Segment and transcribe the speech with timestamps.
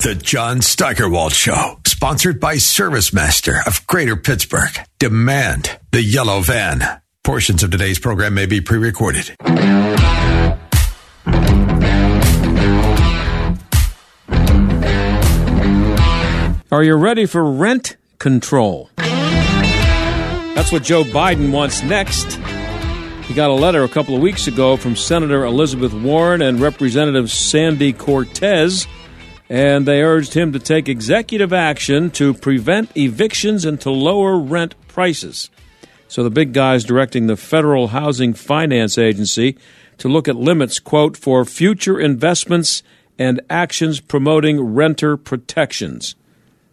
[0.00, 4.74] The John Steigerwald Show, sponsored by ServiceMaster of Greater Pittsburgh.
[4.98, 6.82] Demand the yellow van.
[7.22, 9.36] Portions of today's program may be pre recorded.
[16.72, 18.88] Are you ready for rent control?
[18.96, 22.40] That's what Joe Biden wants next.
[23.26, 27.30] He got a letter a couple of weeks ago from Senator Elizabeth Warren and Representative
[27.30, 28.86] Sandy Cortez,
[29.50, 34.76] and they urged him to take executive action to prevent evictions and to lower rent
[34.86, 35.50] prices.
[36.06, 39.58] So the big guys directing the Federal Housing Finance Agency
[39.98, 42.84] to look at limits, quote, for future investments
[43.18, 46.14] and actions promoting renter protections.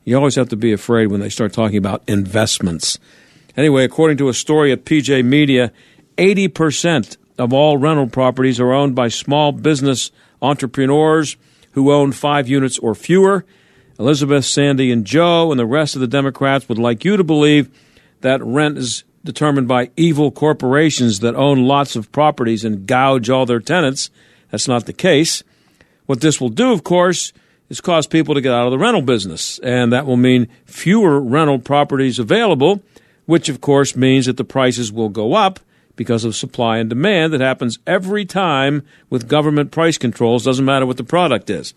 [0.06, 3.00] You always have to be afraid when they start talking about investments.
[3.58, 5.74] Anyway, according to a story at PJ Media,
[6.18, 10.12] 80% of all rental properties are owned by small business
[10.44, 11.38] entrepreneurs
[11.78, 13.46] who own five units or fewer.
[14.00, 17.70] Elizabeth, Sandy, and Joe and the rest of the Democrats would like you to believe
[18.22, 23.46] that rent is determined by evil corporations that own lots of properties and gouge all
[23.46, 24.10] their tenants.
[24.50, 25.44] That's not the case.
[26.08, 27.32] What this will do, of course,
[27.70, 31.22] is cause people to get out of the rental business, and that will mean fewer
[31.22, 32.82] rental properties available,
[33.28, 35.60] which of course means that the prices will go up
[35.98, 40.86] because of supply and demand that happens every time with government price controls, doesn't matter
[40.86, 41.74] what the product is.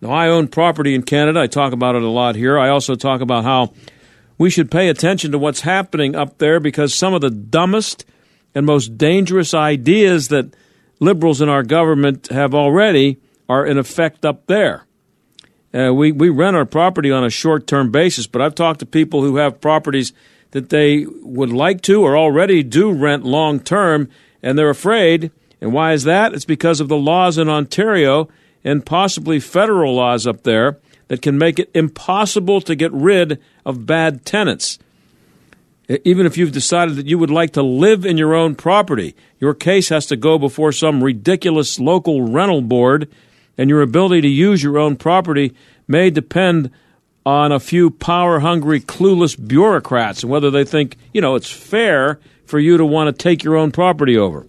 [0.00, 1.40] Now, I own property in Canada.
[1.40, 2.58] I talk about it a lot here.
[2.58, 3.72] I also talk about how
[4.38, 8.06] we should pay attention to what's happening up there because some of the dumbest
[8.54, 10.54] and most dangerous ideas that
[10.98, 13.18] liberals in our government have already
[13.48, 14.86] are in effect up there.
[15.72, 18.86] Uh, we, we rent our property on a short term basis, but I've talked to
[18.86, 20.12] people who have properties
[20.52, 24.08] that they would like to or already do rent long term,
[24.42, 25.30] and they're afraid.
[25.60, 26.32] And why is that?
[26.34, 28.28] It's because of the laws in Ontario
[28.64, 30.78] and possibly federal laws up there
[31.08, 34.78] that can make it impossible to get rid of bad tenants.
[36.04, 39.54] Even if you've decided that you would like to live in your own property, your
[39.54, 43.08] case has to go before some ridiculous local rental board
[43.58, 45.52] and your ability to use your own property
[45.88, 46.70] may depend
[47.30, 52.18] on a few power hungry, clueless bureaucrats and whether they think, you know, it's fair
[52.44, 54.46] for you to want to take your own property over.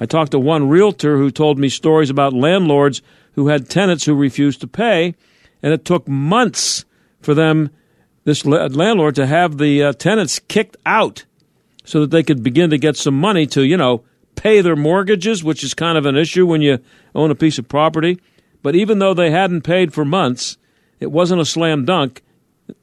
[0.00, 3.02] I talked to one realtor who told me stories about landlords
[3.34, 5.14] who had tenants who refused to pay,
[5.62, 6.86] and it took months
[7.20, 7.70] for them,
[8.24, 11.26] this landlord, to have the uh, tenants kicked out
[11.84, 14.02] so that they could begin to get some money to, you know,
[14.34, 16.78] pay their mortgages, which is kind of an issue when you
[17.14, 18.18] own a piece of property.
[18.62, 20.56] But even though they hadn't paid for months,
[21.04, 22.22] it wasn't a slam dunk.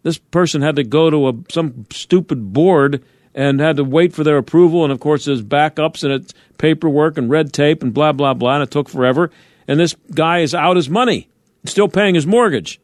[0.03, 4.23] This person had to go to a, some stupid board and had to wait for
[4.23, 4.83] their approval.
[4.83, 8.55] And of course, there's backups and it's paperwork and red tape and blah, blah, blah.
[8.55, 9.31] And it took forever.
[9.67, 11.29] And this guy is out his money,
[11.65, 12.79] still paying his mortgage.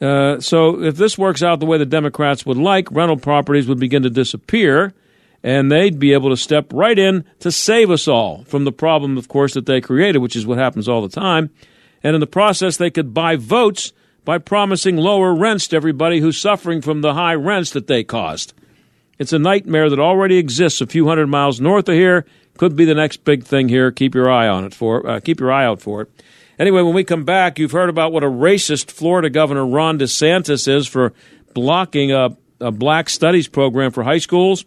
[0.00, 3.78] Uh, so if this works out the way the Democrats would like, rental properties would
[3.78, 4.94] begin to disappear
[5.44, 9.18] and they'd be able to step right in to save us all from the problem,
[9.18, 11.50] of course, that they created, which is what happens all the time
[12.02, 13.92] and in the process, they could buy votes
[14.24, 18.54] by promising lower rents to everybody who's suffering from the high rents that they caused.
[19.18, 22.24] It's a nightmare that already exists a few hundred miles north of here.
[22.58, 23.90] Could be the next big thing here.
[23.90, 25.06] Keep your eye on it for.
[25.08, 26.10] Uh, keep your eye out for it.
[26.58, 30.68] Anyway, when we come back, you've heard about what a racist Florida Governor Ron DeSantis
[30.68, 31.12] is for
[31.54, 34.64] blocking a, a black studies program for high schools.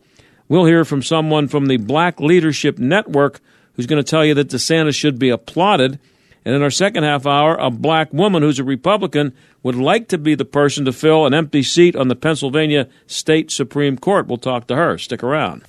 [0.48, 3.40] We'll hear from someone from the Black Leadership Network
[3.76, 6.00] who's going to tell you that DeSantis should be applauded
[6.46, 9.34] and in our second half hour, a black woman who's a Republican
[9.64, 13.50] would like to be the person to fill an empty seat on the Pennsylvania State
[13.50, 14.28] Supreme Court.
[14.28, 15.00] We'll talk to her.
[15.00, 15.64] Stick around.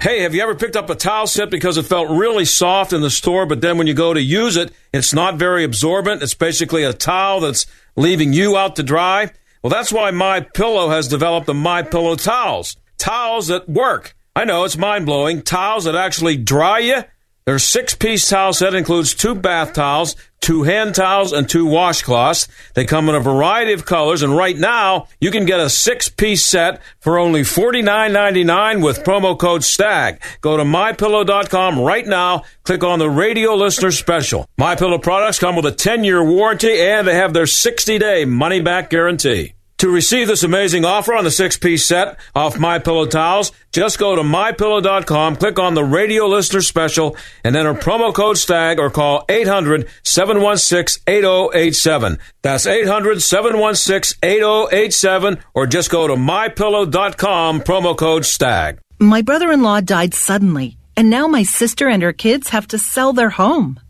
[0.00, 3.02] Hey, have you ever picked up a towel set because it felt really soft in
[3.02, 6.22] the store, but then when you go to use it, it's not very absorbent?
[6.22, 7.66] It's basically a towel that's
[7.96, 9.30] leaving you out to dry.
[9.62, 12.78] Well, that's why My Pillow has developed the My Pillow towels.
[12.96, 14.16] Towels that work.
[14.34, 15.42] I know it's mind blowing.
[15.42, 17.02] Towels that actually dry you.
[17.50, 22.46] Their six piece towel set includes two bath towels, two hand towels, and two washcloths.
[22.74, 26.08] They come in a variety of colors, and right now you can get a six
[26.08, 30.20] piece set for only $49.99 with promo code STAG.
[30.40, 34.46] Go to mypillow.com right now, click on the radio listener special.
[34.56, 38.60] MyPillow products come with a 10 year warranty and they have their 60 day money
[38.60, 39.54] back guarantee.
[39.80, 44.14] To receive this amazing offer on the six-piece set off My Pillow towels, just go
[44.14, 49.24] to mypillow.com, click on the radio listener special, and enter promo code STAG or call
[49.28, 52.18] 800-716-8087.
[52.42, 58.80] That's 800-716-8087 or just go to mypillow.com, promo code STAG.
[58.98, 63.30] My brother-in-law died suddenly, and now my sister and her kids have to sell their
[63.30, 63.80] home.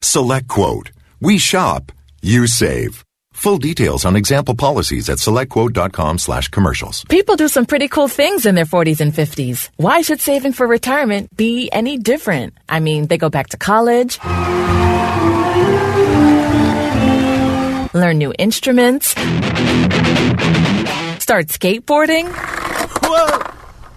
[0.03, 0.91] Select Quote.
[1.21, 1.93] We shop.
[2.21, 3.05] You save.
[3.41, 7.05] Full details on example policies at selectquote.com slash commercials.
[7.07, 9.71] People do some pretty cool things in their 40s and 50s.
[9.77, 12.53] Why should saving for retirement be any different?
[12.69, 14.19] I mean, they go back to college,
[17.95, 19.09] learn new instruments,
[21.19, 22.31] start skateboarding.
[23.03, 23.50] Whoa!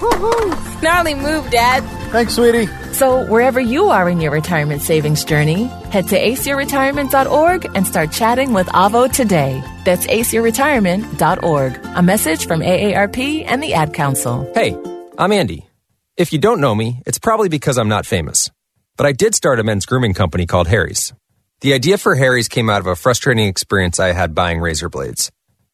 [0.82, 1.82] Gnarly move, Dad.
[2.10, 2.66] Thanks, sweetie.
[2.92, 8.52] So, wherever you are in your retirement savings journey, head to aceyourretirement.org and start chatting
[8.52, 9.62] with Avo today.
[9.84, 11.80] That's aceyourretirement.org.
[11.96, 14.50] A message from AARP and the Ad Council.
[14.54, 14.76] Hey,
[15.18, 15.68] I'm Andy.
[16.16, 18.50] If you don't know me, it's probably because I'm not famous.
[18.96, 21.12] But I did start a men's grooming company called Harry's.
[21.60, 25.30] The idea for Harry's came out of a frustrating experience I had buying razor blades.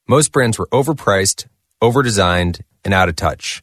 [0.08, 1.46] Most brands were overpriced,
[1.82, 3.62] overdesigned, and out of touch.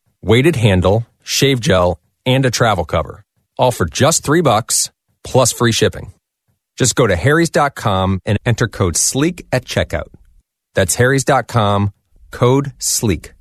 [0.21, 3.23] weighted handle, shave gel, and a travel cover.
[3.57, 4.91] All for just three bucks
[5.23, 6.13] plus free shipping.
[6.77, 10.07] Just go to harrys.com and enter code SLEEK at checkout.
[10.73, 11.93] That's harrys.com,
[12.31, 13.33] code SLEEK.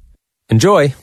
[0.49, 0.95] Enjoy.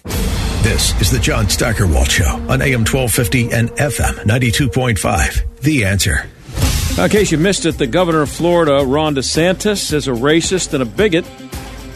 [0.63, 5.61] This is the John Steigerwald Show on AM 1250 and FM 92.5.
[5.61, 6.27] The answer.
[7.01, 10.81] In case you missed it, the governor of Florida, Ron DeSantis, is a racist and
[10.81, 11.25] a bigot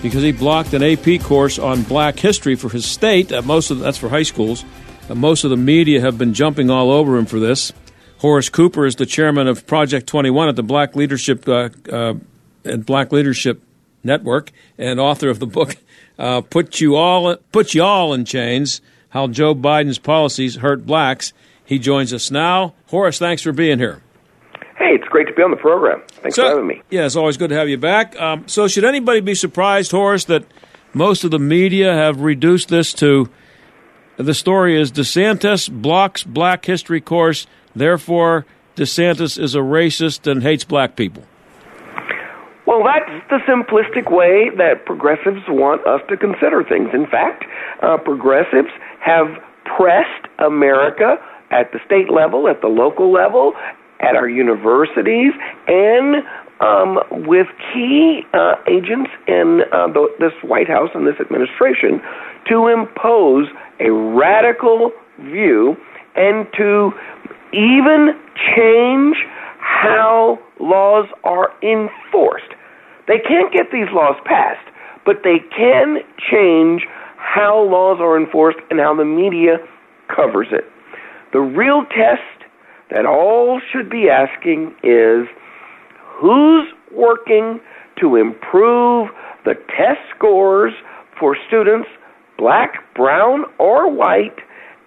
[0.02, 3.32] because he blocked an AP course on black history for his state.
[3.32, 4.66] Uh, most of that's for high schools.
[5.10, 7.72] Uh, most of the media have been jumping all over him for this.
[8.20, 12.14] Horace Cooper is the chairman of Project 21 at the Black Leadership uh, uh
[12.64, 13.62] and Black Leadership
[14.04, 15.78] Network and author of the book
[16.20, 21.34] uh, "Put You All Put You All in Chains: How Joe Biden's Policies Hurt Blacks."
[21.66, 22.74] He joins us now.
[22.88, 24.02] Horace, thanks for being here.
[24.82, 26.02] Hey, it's great to be on the program.
[26.08, 26.82] Thanks so, for having me.
[26.90, 28.20] Yeah, it's always good to have you back.
[28.20, 30.44] Um, so, should anybody be surprised, Horace, that
[30.92, 33.30] most of the media have reduced this to
[34.18, 37.46] the story is DeSantis blocks Black History course,
[37.76, 41.24] therefore DeSantis is a racist and hates black people?
[42.66, 46.90] Well, that's the simplistic way that progressives want us to consider things.
[46.92, 47.46] In fact,
[47.84, 49.28] uh, progressives have
[49.78, 51.18] pressed America
[51.52, 53.54] at the state level, at the local level,
[54.02, 55.34] at our universities
[55.68, 56.24] and
[56.60, 62.02] um, with key uh, agents in uh, the, this White House and this administration
[62.50, 63.48] to impose
[63.80, 65.76] a radical view
[66.16, 66.92] and to
[67.54, 68.14] even
[68.56, 69.18] change
[69.60, 72.54] how laws are enforced.
[73.08, 74.68] They can't get these laws passed,
[75.06, 75.98] but they can
[76.32, 76.84] change
[77.18, 79.58] how laws are enforced and how the media
[80.14, 80.66] covers it.
[81.34, 82.41] The real test
[82.92, 85.28] that all should be asking is
[86.20, 87.60] who's working
[88.00, 89.10] to improve
[89.46, 90.74] the test scores
[91.20, 91.88] for students,
[92.38, 94.38] black, brown, or white,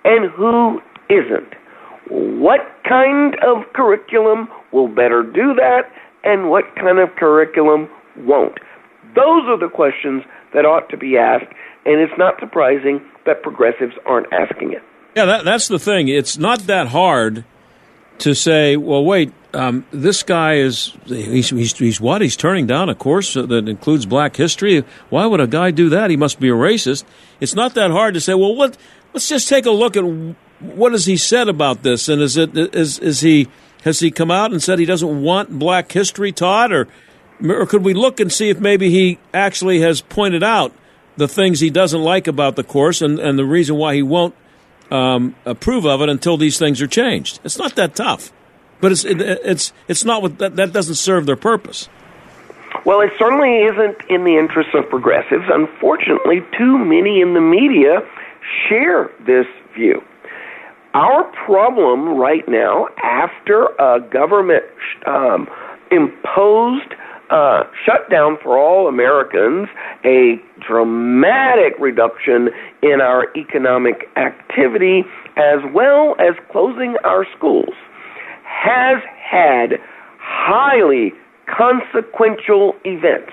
[0.05, 1.55] and who isn't.
[2.09, 5.83] What kind of curriculum will better do that,
[6.23, 8.59] and what kind of curriculum won't?
[9.15, 11.53] Those are the questions that ought to be asked,
[11.87, 14.83] and it's not surprising that progressives aren't asking it.
[15.17, 16.09] Yeah, that, that's the thing.
[16.09, 17.45] It's not that hard
[18.19, 22.23] to say, well, wait, um, this guy is he's, he's, he's what?
[22.23, 24.85] He's turning down a course that includes Black history.
[25.11, 26.11] Why would a guy do that?
[26.11, 27.05] He must be a racist.
[27.41, 28.35] It's not that hard to say.
[28.35, 28.77] Well, what?
[29.13, 30.05] Let's just take a look at
[30.61, 33.49] what has he said about this, and is it is is he
[33.85, 36.89] has he come out and said he doesn't want Black history taught, or
[37.43, 40.73] or could we look and see if maybe he actually has pointed out
[41.17, 44.35] the things he doesn't like about the course and, and the reason why he won't
[44.91, 47.41] um, approve of it until these things are changed.
[47.45, 48.33] It's not that tough,
[48.81, 51.89] but it's it, it's it's not what that, that doesn't serve their purpose.
[52.85, 55.45] Well, it certainly isn't in the interest of progressives.
[55.49, 58.01] Unfortunately, too many in the media
[58.69, 60.03] share this view.
[60.93, 64.65] Our problem right now, after a government
[65.07, 65.49] um,
[65.91, 66.95] imposed
[67.31, 69.69] uh, shutdown for all Americans,
[70.05, 72.49] a dramatic reduction
[72.83, 75.03] in our economic activity,
[75.37, 77.75] as well as closing our schools,
[78.45, 79.79] has had
[80.19, 81.13] highly
[81.47, 83.33] consequential events.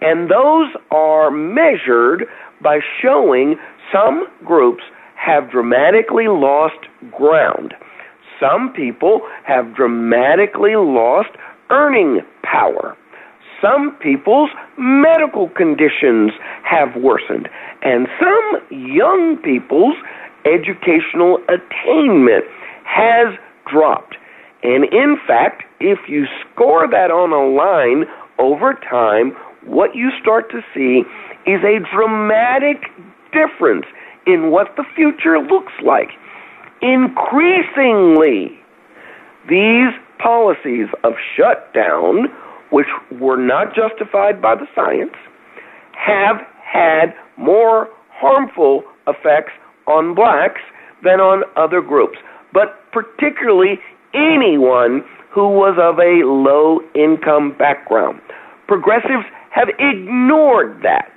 [0.00, 2.26] And those are measured
[2.62, 3.56] by showing
[3.92, 4.82] some groups
[5.16, 6.78] have dramatically lost
[7.16, 7.74] ground.
[8.38, 11.30] Some people have dramatically lost
[11.70, 12.96] earning power.
[13.62, 16.32] Some people's medical conditions
[16.62, 17.48] have worsened,
[17.82, 19.96] and some young people's
[20.44, 22.44] educational attainment
[22.84, 23.34] has
[23.70, 24.16] dropped.
[24.62, 28.04] And in fact, if you score that on a line
[28.38, 29.32] over time,
[29.64, 31.02] what you start to see
[31.50, 32.90] is a dramatic
[33.32, 33.86] difference
[34.26, 36.10] in what the future looks like.
[36.82, 38.58] Increasingly,
[39.48, 42.28] these policies of shutdown,
[42.70, 42.86] which
[43.20, 45.14] were not justified by the science,
[45.92, 49.52] have had more harmful effects
[49.86, 50.60] on blacks
[51.02, 52.18] than on other groups,
[52.52, 53.78] but particularly
[54.14, 58.20] anyone who was of a low income background.
[58.66, 61.12] Progressives have ignored that.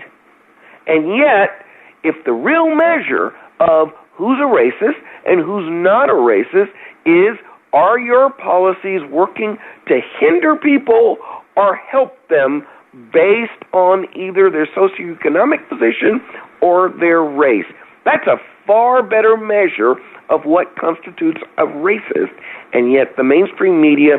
[0.88, 1.65] And yet,
[2.03, 6.72] if the real measure of who's a racist and who's not a racist
[7.06, 7.39] is
[7.74, 9.58] are your policies working
[9.88, 11.18] to hinder people
[11.56, 12.66] or help them
[13.14, 16.22] based on either their socioeconomic position
[16.62, 17.66] or their race?
[18.06, 19.96] That's a far better measure
[20.30, 22.32] of what constitutes a racist,
[22.74, 24.18] and yet the mainstream media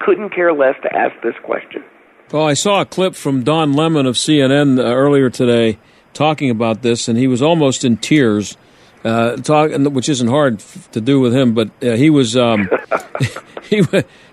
[0.00, 1.82] couldn't care less to ask this question.
[2.32, 5.78] Well, I saw a clip from Don Lemon of CNN earlier today
[6.12, 8.56] talking about this, and he was almost in tears.
[9.04, 10.58] Uh, talk, which isn't hard
[10.90, 12.68] to do with him, but uh, he was um,
[13.62, 13.82] he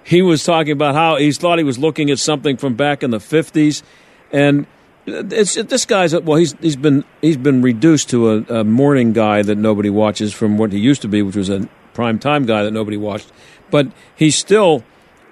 [0.04, 3.12] he was talking about how he thought he was looking at something from back in
[3.12, 3.84] the fifties,
[4.32, 4.66] and
[5.06, 9.42] it's this guy's well he's he's been he's been reduced to a, a, morning guy
[9.42, 12.64] that nobody watches from what he used to be, which was a prime time guy
[12.64, 13.32] that nobody watched,
[13.70, 14.84] but he's still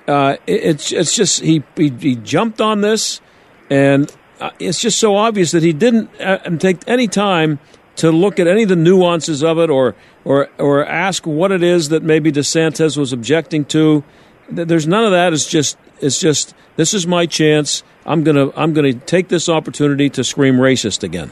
[0.08, 3.22] uh, it's it's just he, he, he jumped on this,
[3.70, 7.60] and uh, it's just so obvious that he didn't uh, take any time
[7.98, 9.96] to look at any of the nuances of it or
[10.26, 14.04] or or ask what it is that maybe DeSantis was objecting to.
[14.50, 15.34] There's none of that.
[15.34, 17.84] It's just it's just this is my chance.
[18.06, 21.32] I'm gonna I'm gonna take this opportunity to scream racist again.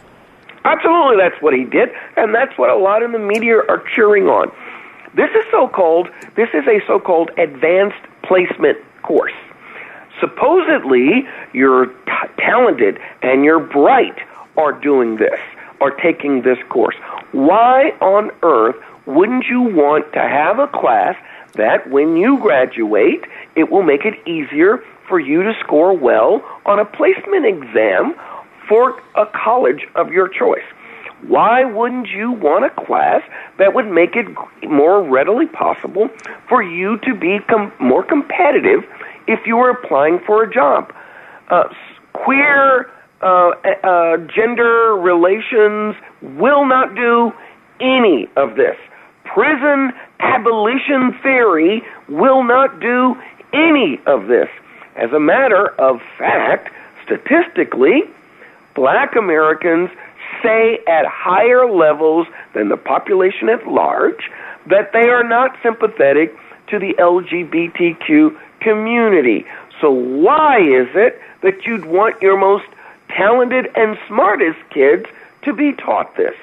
[0.63, 4.27] Absolutely, that's what he did, and that's what a lot of the media are cheering
[4.27, 4.51] on.
[5.15, 9.33] This is so-called this is a so-called advanced placement course.
[10.19, 14.19] Supposedly, you're t- talented and you're bright
[14.57, 15.39] are doing this
[15.81, 16.95] are taking this course.
[17.31, 21.15] Why on earth wouldn't you want to have a class
[21.55, 26.79] that when you graduate, it will make it easier for you to score well on
[26.79, 28.15] a placement exam
[28.69, 30.63] for a college of your choice?
[31.27, 33.21] Why wouldn't you want a class
[33.59, 34.25] that would make it
[34.67, 36.09] more readily possible
[36.49, 38.83] for you to be com- more competitive
[39.27, 40.93] if you were applying for a job?
[41.49, 41.65] Uh,
[42.13, 42.89] queer
[43.21, 43.51] uh,
[43.83, 47.31] uh, gender relations will not do
[47.79, 48.75] any of this.
[49.25, 53.15] Prison abolition theory will not do
[53.53, 54.49] any of this.
[54.95, 56.73] As a matter of fact,
[57.05, 58.03] statistically,
[58.75, 59.89] black Americans
[60.43, 64.29] say at higher levels than the population at large
[64.67, 66.35] that they are not sympathetic
[66.67, 69.45] to the LGBTQ community.
[69.79, 72.65] So, why is it that you'd want your most
[73.15, 75.05] talented and smartest kids
[75.43, 76.35] to be taught this?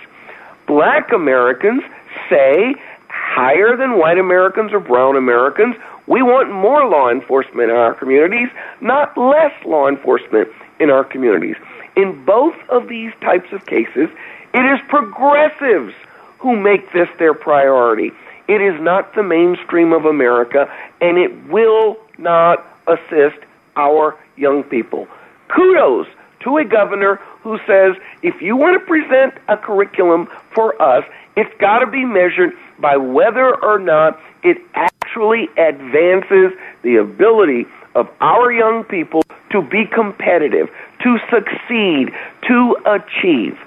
[0.67, 1.83] Black Americans
[2.29, 2.75] say
[3.09, 5.77] higher than white Americans or brown Americans.
[6.07, 8.49] We want more law enforcement in our communities,
[8.81, 10.49] not less law enforcement
[10.81, 11.57] in our communities.
[11.97, 14.09] In both of these types of cases,
[14.55, 15.95] it is progressives
[16.39, 18.13] who make this their priority.
[18.47, 23.39] It is not the mainstream of America, and it will not assist
[23.77, 25.07] our young people.
[25.49, 26.07] Kudos
[26.49, 31.05] to a governor who says if you want to present a curriculum for us,
[31.37, 36.53] it's got to be measured by whether or not it actually advances
[36.83, 40.71] the ability of our young people to be competitive,
[41.03, 42.15] to succeed,
[42.47, 43.59] to achieve.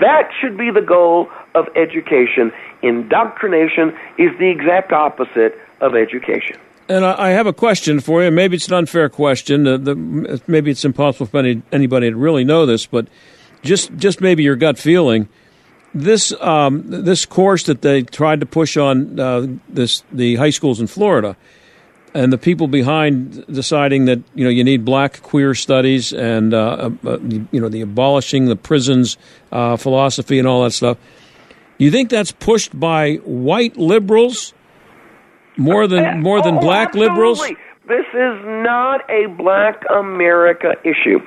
[0.00, 2.52] That should be the goal of education.
[2.82, 6.56] Indoctrination is the exact opposite of education.
[6.88, 8.30] And I have a question for you.
[8.30, 9.64] Maybe it's an unfair question.
[9.64, 9.94] The,
[10.46, 13.08] maybe it's impossible for any, anybody to really know this, but
[13.62, 15.28] just just maybe your gut feeling.
[15.94, 20.80] This um, this course that they tried to push on uh, this the high schools
[20.80, 21.36] in Florida,
[22.14, 26.90] and the people behind deciding that you know you need black queer studies and uh,
[27.04, 29.18] uh, uh you know the abolishing the prisons
[29.52, 30.96] uh, philosophy and all that stuff.
[31.78, 34.52] You think that's pushed by white liberals
[35.58, 37.08] more than more than oh, black absolutely.
[37.10, 37.40] liberals?
[37.88, 41.20] This is not a black America issue.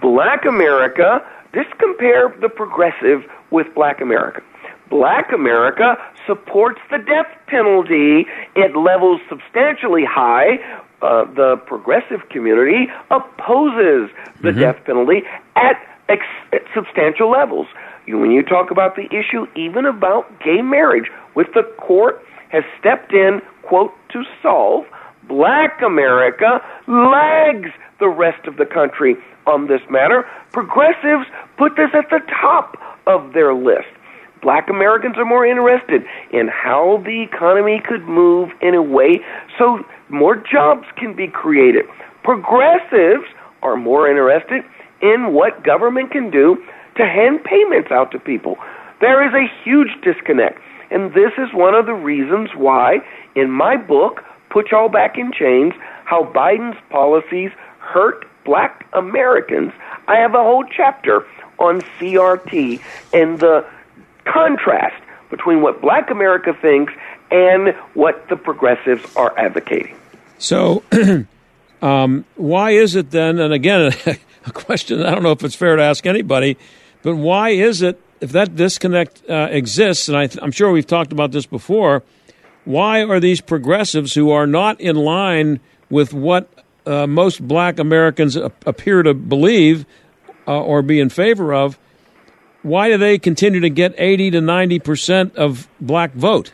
[0.00, 1.20] Black America,
[1.54, 4.42] just compare the progressive with black America.
[4.90, 8.26] Black America supports the death penalty
[8.56, 10.58] at levels substantially high.
[11.00, 14.10] Uh, the progressive community opposes
[14.42, 14.60] the mm-hmm.
[14.60, 15.22] death penalty
[15.56, 15.76] at,
[16.08, 17.66] ex- at substantial levels.
[18.06, 22.64] You, when you talk about the issue, even about gay marriage, with the court has
[22.78, 24.84] stepped in, quote, to solve,
[25.28, 27.70] black America lags
[28.00, 30.28] the rest of the country on this matter.
[30.52, 33.88] Progressives put this at the top of their list.
[34.42, 39.20] Black Americans are more interested in how the economy could move in a way
[39.56, 41.84] so more jobs can be created.
[42.24, 43.26] Progressives
[43.62, 44.64] are more interested
[45.00, 46.56] in what government can do
[46.96, 48.56] to hand payments out to people.
[49.00, 50.58] There is a huge disconnect.
[50.92, 52.98] And this is one of the reasons why,
[53.34, 55.72] in my book, Put Y'all Back in Chains
[56.04, 59.72] How Biden's Policies Hurt Black Americans,
[60.06, 61.26] I have a whole chapter
[61.58, 63.64] on CRT and the
[64.24, 66.92] contrast between what black America thinks
[67.30, 69.96] and what the progressives are advocating.
[70.38, 70.82] So,
[71.82, 73.94] um, why is it then, and again,
[74.46, 76.58] a question I don't know if it's fair to ask anybody,
[77.02, 81.12] but why is it, if that disconnect uh, exists, and I am sure we've talked
[81.12, 82.04] about this before,
[82.64, 85.58] why are these progressives who are not in line
[85.90, 86.48] with what
[86.86, 89.84] uh, most black Americans appear to believe
[90.46, 91.78] uh, or be in favor of,
[92.62, 96.52] why do they continue to get 80 to 90 percent of black vote?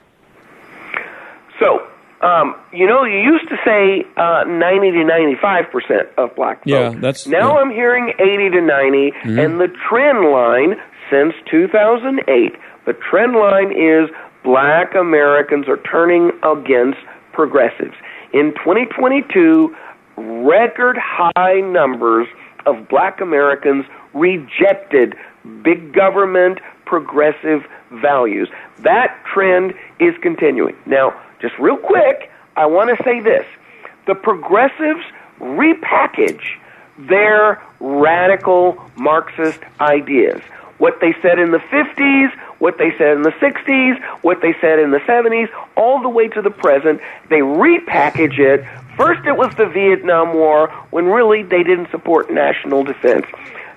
[1.60, 1.86] So,
[2.26, 6.70] um, you know, you used to say uh, 90 to 95 percent of black vote.
[6.70, 7.60] Yeah, that's now yeah.
[7.60, 9.38] I'm hearing 80 to 90, mm-hmm.
[9.38, 14.10] and the trend line since 2008, the trend line is
[14.44, 16.98] black Americans are turning against
[17.32, 17.94] progressives.
[18.32, 19.74] In 2022,
[20.16, 22.26] record high numbers
[22.66, 25.14] of black Americans rejected
[25.62, 28.48] big government progressive values.
[28.82, 30.76] That trend is continuing.
[30.86, 33.46] Now, just real quick, I want to say this.
[34.06, 35.04] The progressives
[35.40, 36.44] repackage
[36.98, 40.40] their radical Marxist ideas.
[40.78, 44.78] What they said in the 50s, what they said in the 60s, what they said
[44.78, 48.64] in the 70s, all the way to the present, they repackage it.
[48.96, 53.26] First, it was the Vietnam War, when really they didn't support national defense.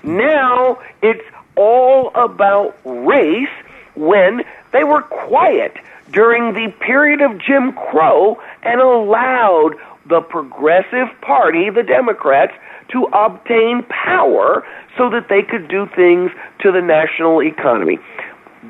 [0.04, 1.24] Now, it's
[1.56, 3.50] all about race
[3.96, 5.76] when they were quiet
[6.12, 9.76] during the period of Jim Crow and allowed
[10.08, 12.54] the Progressive Party, the Democrats,
[12.92, 14.66] to obtain power
[14.98, 18.00] so that they could do things to the national economy.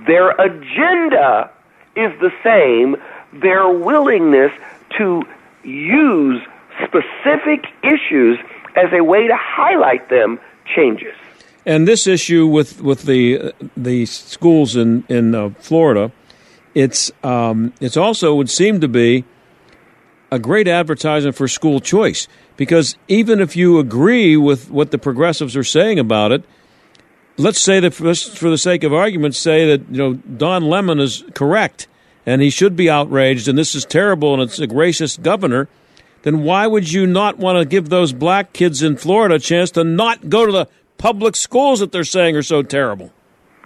[0.08, 1.50] Their agenda
[1.96, 2.96] is the same.
[3.42, 4.52] Their willingness
[4.98, 5.24] to
[5.64, 6.42] use
[6.84, 8.40] specific issues
[8.76, 10.40] as a way to highlight them
[10.76, 11.14] changes.
[11.66, 16.12] And this issue with with the the schools in in uh, Florida
[16.74, 19.26] it's um, it's also would seem to be
[20.32, 25.58] a great advertisement for school choice because even if you agree with what the progressives
[25.58, 26.44] are saying about it,
[27.38, 31.00] let's say that for, for the sake of argument, say that you know Don Lemon
[31.00, 31.88] is correct
[32.26, 35.68] and he should be outraged and this is terrible and it's a racist governor.
[36.24, 39.72] Then why would you not want to give those black kids in Florida a chance
[39.72, 40.68] to not go to the
[40.98, 43.12] public schools that they're saying are so terrible?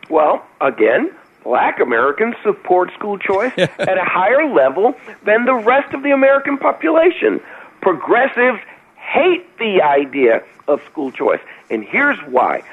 [0.10, 1.12] Well, again,
[1.46, 6.58] black Americans support school choice at a higher level than the rest of the American
[6.58, 7.40] population.
[7.82, 8.60] Progressives
[8.98, 11.40] hate the idea of school choice.
[11.70, 12.64] And here's why.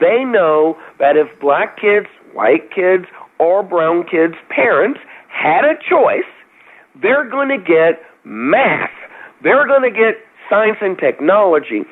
[0.00, 3.04] They know that if black kids, white kids,
[3.38, 6.30] or brown kids' parents had a choice,
[7.00, 8.90] they're going to get math.
[9.42, 11.82] They're going to get science and technology.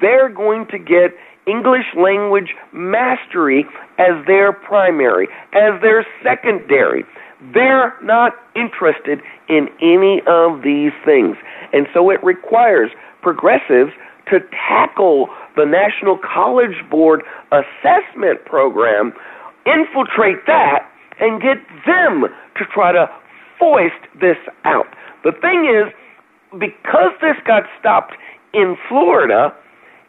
[0.00, 3.66] They're going to get English language mastery
[3.98, 7.04] as their primary, as their secondary.
[7.52, 11.36] They're not interested in any of these things.
[11.72, 12.90] And so it requires
[13.22, 13.92] progressives
[14.30, 19.12] to tackle the National College Board assessment program,
[19.66, 20.88] infiltrate that,
[21.20, 23.08] and get them to try to
[23.58, 24.86] foist this out.
[25.24, 25.92] The thing is,
[26.52, 28.14] because this got stopped
[28.54, 29.52] in Florida,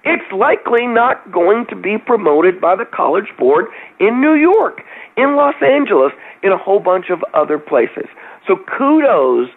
[0.03, 3.65] it's likely not going to be promoted by the College Board
[3.99, 4.81] in New York,
[5.17, 8.07] in Los Angeles, in a whole bunch of other places.
[8.47, 9.49] So kudos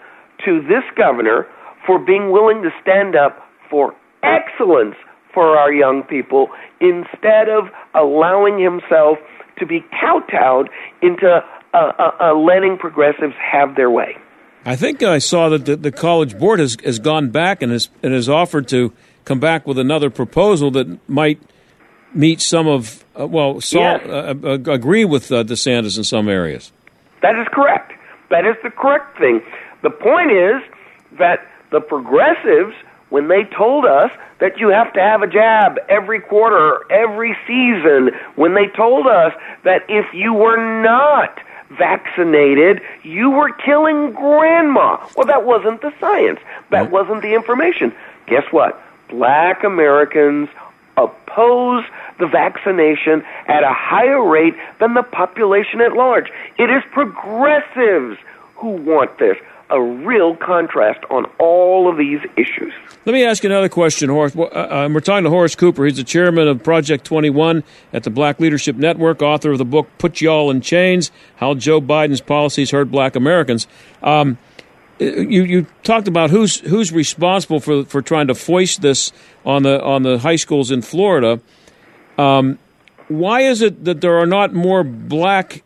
[0.44, 1.46] to this governor
[1.86, 4.96] for being willing to stand up for excellence
[5.32, 6.48] for our young people
[6.80, 9.18] instead of allowing himself
[9.58, 10.68] to be kowtowed
[11.00, 11.42] into
[11.74, 14.16] uh, uh, uh, letting progressives have their way.
[14.64, 17.88] I think I saw that the, the College Board has, has gone back and has,
[18.02, 18.92] and has offered to
[19.24, 21.40] come back with another proposal that might
[22.14, 24.06] meet some of, uh, well, yes.
[24.06, 26.72] Uh, uh, agree with DeSantis in some areas.
[27.22, 27.92] That is correct.
[28.30, 29.42] That is the correct thing.
[29.82, 30.62] The point is
[31.18, 32.74] that the progressives–
[33.12, 38.08] when they told us that you have to have a jab every quarter, every season,
[38.36, 41.38] when they told us that if you were not
[41.76, 44.96] vaccinated, you were killing grandma.
[45.14, 46.40] Well, that wasn't the science.
[46.70, 47.94] That wasn't the information.
[48.28, 48.82] Guess what?
[49.12, 50.48] Black Americans
[50.96, 51.84] oppose
[52.18, 56.30] the vaccination at a higher rate than the population at large.
[56.58, 58.18] It is progressives
[58.56, 59.36] who want this
[59.70, 62.72] a real contrast on all of these issues.
[63.06, 64.36] Let me ask you another question, Horace.
[64.36, 65.86] Uh, uh, we're talking to Horace Cooper.
[65.86, 69.88] He's the chairman of Project 21 at the Black Leadership Network, author of the book
[69.96, 73.66] Put Y'all in Chains How Joe Biden's Policies Hurt Black Americans.
[74.02, 74.36] Um,
[74.98, 79.12] you, you talked about who's who's responsible for for trying to foist this
[79.44, 81.40] on the on the high schools in Florida.
[82.18, 82.58] Um,
[83.08, 85.62] why is it that there are not more black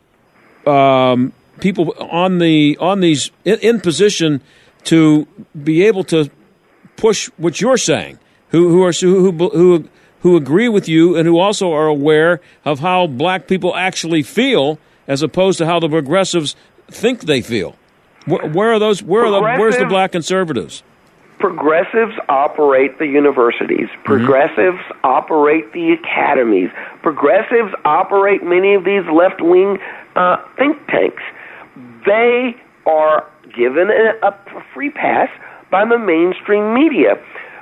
[0.67, 4.41] um, people on the on these in, in, position
[4.85, 5.27] to
[5.63, 6.31] be able to
[6.97, 8.19] push what you're saying,
[8.51, 9.89] who who are who who
[10.21, 14.79] who agree with you and who also are aware of how black people actually feel,
[15.07, 16.57] as opposed to how the progressives
[16.89, 17.77] think they feel.
[18.27, 19.03] Where, where are those?
[19.03, 19.41] Where are the?
[19.41, 20.83] Where's the black conservatives?
[21.39, 23.89] Progressives operate the universities.
[23.89, 24.03] Mm-hmm.
[24.03, 25.07] Progressives mm-hmm.
[25.07, 26.71] operate the academies.
[27.03, 29.79] Progressives operate many of these left wing
[30.17, 31.23] uh, think tanks
[32.07, 35.29] they are given a, a free pass
[35.71, 37.21] by the mainstream media.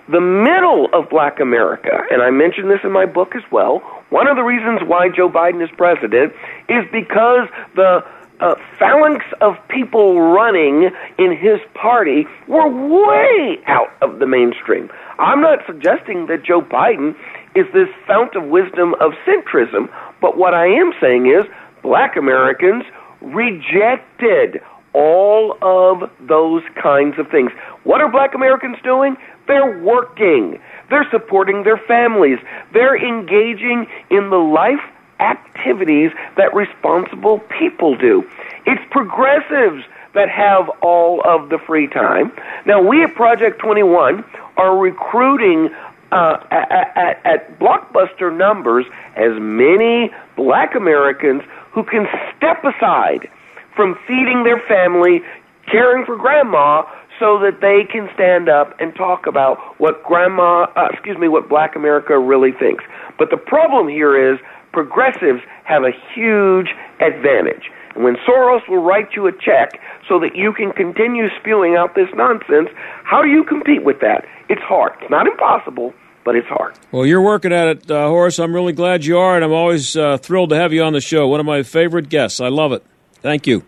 [0.09, 3.79] The middle of black America, and I mentioned this in my book as well,
[4.11, 6.35] one of the reasons why Joe Biden is president
[6.69, 8.05] is because the
[8.45, 14.91] uh, phalanx of people running in his party were way out of the mainstream.
[15.19, 17.17] I'm not suggesting that Joe Biden
[17.55, 19.89] is this fount of wisdom of centrism,
[20.21, 21.47] but what I am saying is
[21.83, 22.85] black Americans
[23.23, 24.61] rejected
[24.93, 27.51] all of those kinds of things.
[27.85, 29.17] What are black Americans doing?
[29.47, 30.61] They're working.
[30.91, 32.39] They're supporting their families.
[32.73, 34.85] They're engaging in the life
[35.21, 38.29] activities that responsible people do.
[38.67, 42.33] It's progressives that have all of the free time.
[42.67, 44.25] Now, we at Project 21
[44.57, 45.75] are recruiting
[46.13, 53.29] uh, at, at, at blockbuster numbers as many black Americans who can step aside
[53.75, 55.21] from feeding their family,
[55.67, 56.85] caring for grandma,
[57.19, 61.49] so that they can stand up and talk about what grandma, uh, excuse me, what
[61.49, 62.85] black America really thinks.
[63.19, 64.39] But the problem here is
[64.75, 66.69] progressives have a huge
[67.01, 67.71] advantage.
[67.95, 71.95] And when Soros will write you a check so that you can continue spewing out
[71.95, 72.69] this nonsense,
[73.05, 74.27] how do you compete with that?
[74.49, 74.93] It's hard.
[75.01, 76.75] It's not impossible, but it's hard.
[76.91, 78.39] Well, you're working at it, uh, Horace.
[78.39, 81.01] I'm really glad you are, and I'm always uh, thrilled to have you on the
[81.01, 81.29] show.
[81.29, 82.41] One of my favorite guests.
[82.41, 82.85] I love it.
[83.23, 83.63] Thank you.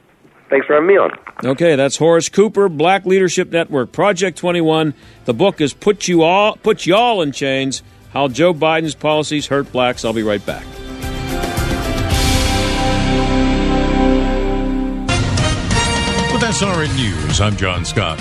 [0.50, 1.10] Thanks for having me on.
[1.44, 4.94] Okay, that's Horace Cooper, Black Leadership Network, Project 21.
[5.24, 9.70] The book is Put You All Put Y'all in Chains: How Joe Biden's Policies Hurt
[9.72, 10.04] Blacks.
[10.04, 10.64] I'll be right back.
[16.46, 18.20] SRN News, I'm John Scott.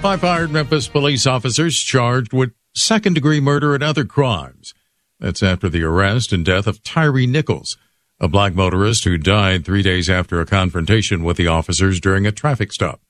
[0.00, 4.74] Five fired Memphis police officers charged with second degree murder and other crimes.
[5.18, 7.76] That's after the arrest and death of Tyre Nichols,
[8.20, 12.30] a black motorist who died three days after a confrontation with the officers during a
[12.30, 13.00] traffic stop.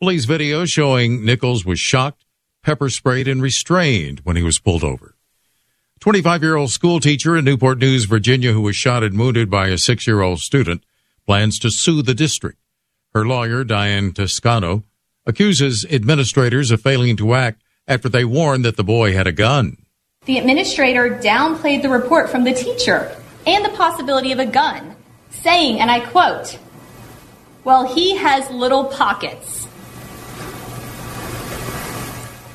[0.00, 2.24] Police video showing Nichols was shocked,
[2.64, 5.14] pepper sprayed, and restrained when he was pulled over.
[6.00, 9.68] 25 year old school teacher in Newport News, Virginia, who was shot and wounded by
[9.68, 10.82] a six year old student,
[11.24, 12.58] plans to sue the district.
[13.14, 14.84] Her lawyer, Diane Toscano,
[15.26, 19.76] accuses administrators of failing to act after they warned that the boy had a gun.
[20.24, 23.14] The administrator downplayed the report from the teacher
[23.46, 24.96] and the possibility of a gun,
[25.30, 26.58] saying, and I quote,
[27.64, 29.66] Well, he has little pockets.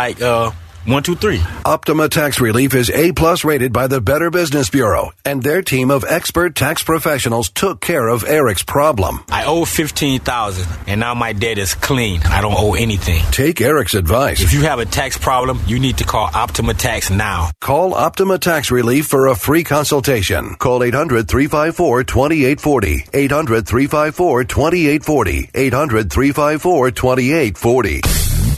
[0.01, 0.51] like, uh,
[0.83, 1.39] one, two, three.
[1.63, 5.91] Optima Tax Relief is A plus rated by the Better Business Bureau, and their team
[5.91, 9.23] of expert tax professionals took care of Eric's problem.
[9.29, 12.23] I owe fifteen thousand, and now my debt is clean.
[12.23, 13.21] I don't owe anything.
[13.31, 14.41] Take Eric's advice.
[14.41, 17.51] If you have a tax problem, you need to call Optima Tax now.
[17.59, 20.55] Call Optima Tax Relief for a free consultation.
[20.55, 23.05] Call 800 354 2840.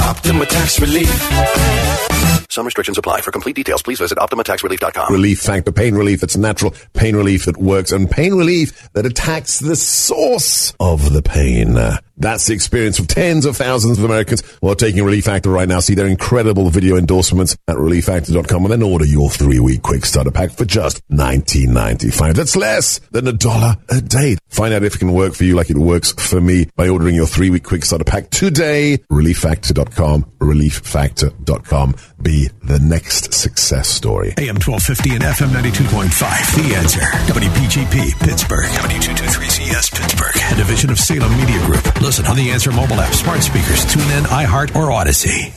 [0.04, 0.44] 800 354 2840.
[0.44, 0.44] 800 354 2840.
[0.44, 2.50] Optima Tax Relief.
[2.50, 3.22] Some restrictions apply.
[3.22, 5.12] For complete details, please visit OptimaTaxRelief.com.
[5.12, 9.60] Relief Factor, pain relief that's natural, pain relief that works, and pain relief that attacks
[9.60, 11.78] the source of the pain.
[12.24, 15.68] That's the experience of tens of thousands of Americans who are taking Relief Factor right
[15.68, 15.82] now.
[15.82, 20.52] See their incredible video endorsements at ReliefFactor.com and then order your three-week quick starter pack
[20.52, 22.34] for just $19.95.
[22.34, 24.38] That's less than a dollar a day.
[24.48, 27.14] Find out if it can work for you like it works for me by ordering
[27.14, 29.00] your three-week quick starter pack today.
[29.12, 31.96] ReliefFactor.com, ReliefFactor.com.
[32.22, 34.30] Be the next success story.
[34.38, 36.70] AM 1250 and FM 92.5.
[36.70, 37.02] The answer.
[37.28, 38.64] WPGP, Pittsburgh.
[38.64, 40.36] W223CS, Pittsburgh.
[40.54, 41.84] A division of Salem Media Group.
[42.14, 45.50] Listen on the Answer mobile app, smart speakers, tune in, iHeart, or Audacy.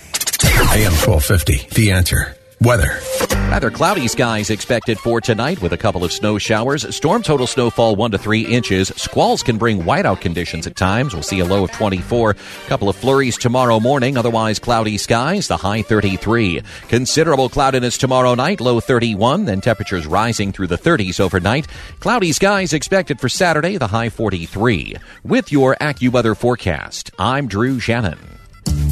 [0.73, 1.69] AM 1250.
[1.75, 2.35] The answer.
[2.66, 2.98] Weather.
[3.48, 6.96] Rather cloudy skies expected for tonight with a couple of snow showers.
[6.96, 8.88] Storm total snowfall 1 to 3 inches.
[8.96, 11.14] Squalls can bring whiteout conditions at times.
[11.14, 12.35] We'll see a low of 24.
[12.66, 14.16] Couple of flurries tomorrow morning.
[14.16, 15.46] Otherwise cloudy skies.
[15.46, 16.61] The high 33.
[16.88, 18.61] Considerable cloudiness tomorrow night.
[18.61, 19.44] Low 31.
[19.44, 21.68] Then temperatures rising through the 30s overnight.
[22.00, 23.76] Cloudy skies expected for Saturday.
[23.76, 24.96] The high 43.
[25.22, 28.36] With your AccuWeather forecast, I'm Drew Shannon.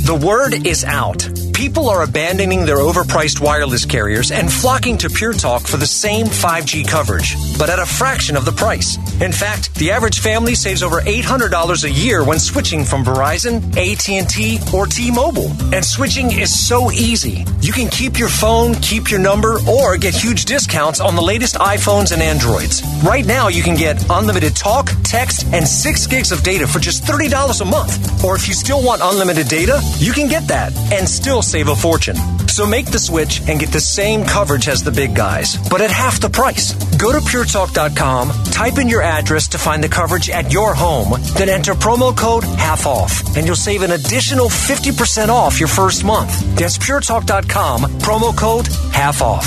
[0.05, 1.27] The word is out.
[1.55, 6.27] People are abandoning their overpriced wireless carriers and flocking to Pure Talk for the same
[6.27, 8.99] 5G coverage, but at a fraction of the price.
[9.23, 14.59] In fact, the average family saves over $800 a year when switching from Verizon, AT&T,
[14.75, 15.53] or T-Mobile.
[15.73, 17.47] And switching is so easy.
[17.61, 21.55] You can keep your phone, keep your number, or get huge discounts on the latest
[21.55, 22.83] iPhones and Androids.
[23.05, 27.05] Right now, you can get unlimited talk, text, and 6 gigs of data for just
[27.05, 28.25] $30 a month.
[28.25, 31.77] Or if you still want unlimited data, you can get that and still save a
[31.77, 32.17] fortune.
[32.49, 35.91] So make the switch and get the same coverage as the big guys, but at
[35.91, 36.73] half the price.
[36.97, 41.49] Go to puretalk.com, type in your address to find the coverage at your home, then
[41.49, 46.31] enter promo code half off, and you'll save an additional 50% off your first month.
[46.57, 49.45] That's puretalk.com, promo code half off.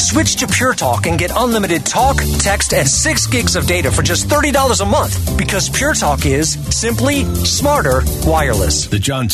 [0.00, 4.02] Switch to Pure Talk and get unlimited talk, text, and 6 gigs of data for
[4.02, 8.86] just $30 a month because Pure Talk is simply smarter wireless.
[8.86, 9.28] The John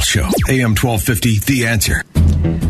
[0.00, 2.02] Steigerwald Show, AM 1250, The Answer.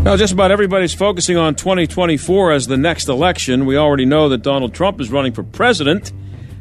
[0.02, 3.66] Now, just about everybody's focusing on 2024 as the next election.
[3.66, 6.12] We already know that Donald Trump is running for president,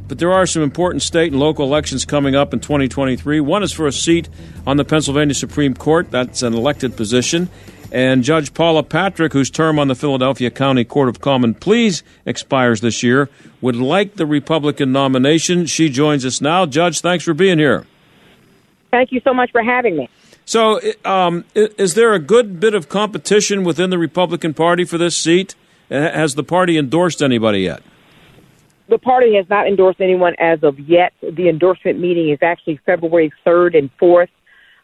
[0.07, 3.39] but there are some important state and local elections coming up in 2023.
[3.41, 4.27] One is for a seat
[4.65, 7.49] on the Pennsylvania Supreme Court, that's an elected position.
[7.91, 12.81] And Judge Paula Patrick, whose term on the Philadelphia County Court of Common Pleas expires
[12.81, 13.29] this year,
[13.61, 15.67] would like the Republican nomination.
[15.67, 16.65] She joins us now.
[16.65, 17.85] Judge, thanks for being here.
[18.91, 20.09] Thank you so much for having me.
[20.45, 25.17] So, um, is there a good bit of competition within the Republican Party for this
[25.17, 25.55] seat?
[25.89, 27.81] Has the party endorsed anybody yet?
[28.87, 31.13] The party has not endorsed anyone as of yet.
[31.21, 34.27] The endorsement meeting is actually February 3rd and 4th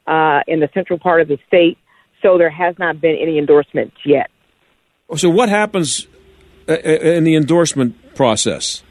[0.08, 1.78] uh, in the central part of the state,
[2.24, 4.32] so there has not been any endorsements yet.
[5.16, 6.08] So, what happens
[6.68, 8.82] uh, in the endorsement process?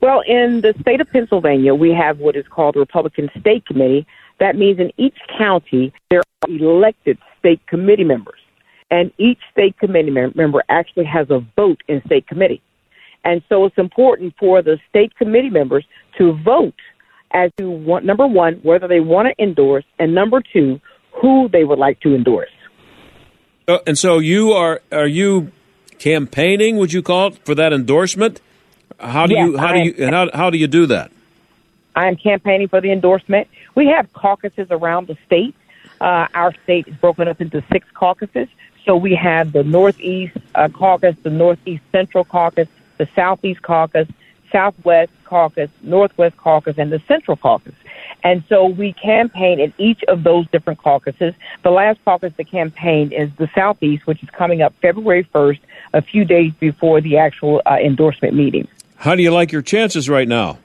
[0.00, 4.06] Well, in the state of Pennsylvania, we have what is called the Republican State Committee.
[4.40, 8.38] That means in each county, there are elected state committee members.
[8.90, 12.60] And each state committee member actually has a vote in state committee.
[13.24, 15.84] And so it's important for the state committee members
[16.18, 16.74] to vote
[17.32, 20.80] as to one, number one, whether they want to endorse, and number two,
[21.20, 22.50] who they would like to endorse.
[23.68, 25.52] Uh, and so you are are you
[25.98, 26.76] campaigning?
[26.78, 28.40] Would you call it for that endorsement?
[28.98, 31.12] How do Yes, you how do you and how how do you do that?
[31.96, 33.48] I am campaigning for the endorsement.
[33.74, 35.54] We have caucuses around the state.
[36.00, 38.48] Uh, our state is broken up into six caucuses.
[38.84, 44.08] So we have the Northeast uh, Caucus, the Northeast Central Caucus, the Southeast Caucus,
[44.50, 47.74] Southwest Caucus, Northwest Caucus, and the Central Caucus.
[48.22, 51.34] And so we campaign in each of those different caucuses.
[51.62, 55.60] The last caucus that campaigned is the Southeast, which is coming up February 1st,
[55.94, 58.68] a few days before the actual uh, endorsement meeting.
[58.96, 60.58] How do you like your chances right now?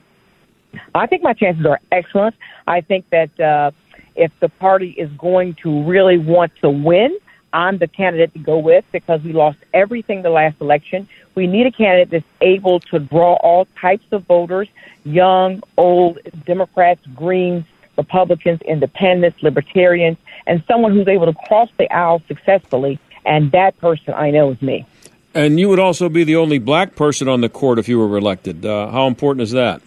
[0.94, 2.34] I think my chances are excellent.
[2.66, 3.70] I think that uh,
[4.14, 7.16] if the party is going to really want to win,
[7.52, 11.08] I'm the candidate to go with because we lost everything the last election.
[11.34, 14.68] We need a candidate that's able to draw all types of voters
[15.04, 17.64] young, old, Democrats, Greens,
[17.96, 22.98] Republicans, Independents, Libertarians, and someone who's able to cross the aisle successfully.
[23.24, 24.84] And that person I know is me.
[25.34, 28.16] And you would also be the only black person on the court if you were
[28.16, 28.64] elected.
[28.64, 29.82] Uh, how important is that?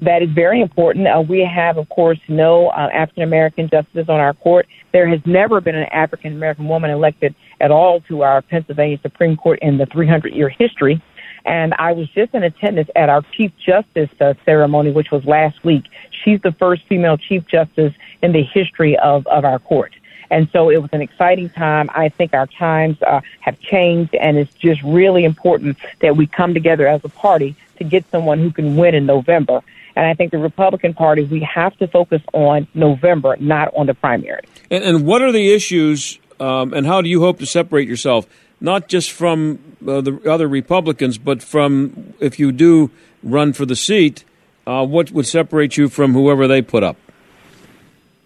[0.00, 1.06] That is very important.
[1.06, 4.66] Uh, we have, of course, no uh, African American justices on our court.
[4.92, 9.36] There has never been an African American woman elected at all to our Pennsylvania Supreme
[9.36, 11.02] Court in the 300 year history.
[11.44, 15.62] And I was just in attendance at our Chief Justice uh, ceremony, which was last
[15.62, 15.84] week.
[16.10, 17.92] She's the first female Chief Justice
[18.22, 19.94] in the history of, of our court.
[20.30, 21.90] And so it was an exciting time.
[21.94, 26.54] I think our times uh, have changed, and it's just really important that we come
[26.54, 29.62] together as a party to get someone who can win in November.
[29.96, 33.94] And I think the Republican Party, we have to focus on November, not on the
[33.94, 34.42] primary.
[34.70, 38.26] And, and what are the issues, um, and how do you hope to separate yourself,
[38.60, 42.90] not just from uh, the other Republicans, but from if you do
[43.22, 44.24] run for the seat,
[44.66, 46.96] uh, what would separate you from whoever they put up?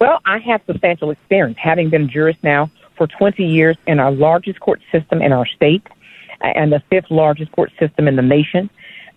[0.00, 4.12] Well, I have substantial experience, having been a jurist now for 20 years in our
[4.12, 5.86] largest court system in our state
[6.40, 8.70] and the fifth largest court system in the nation,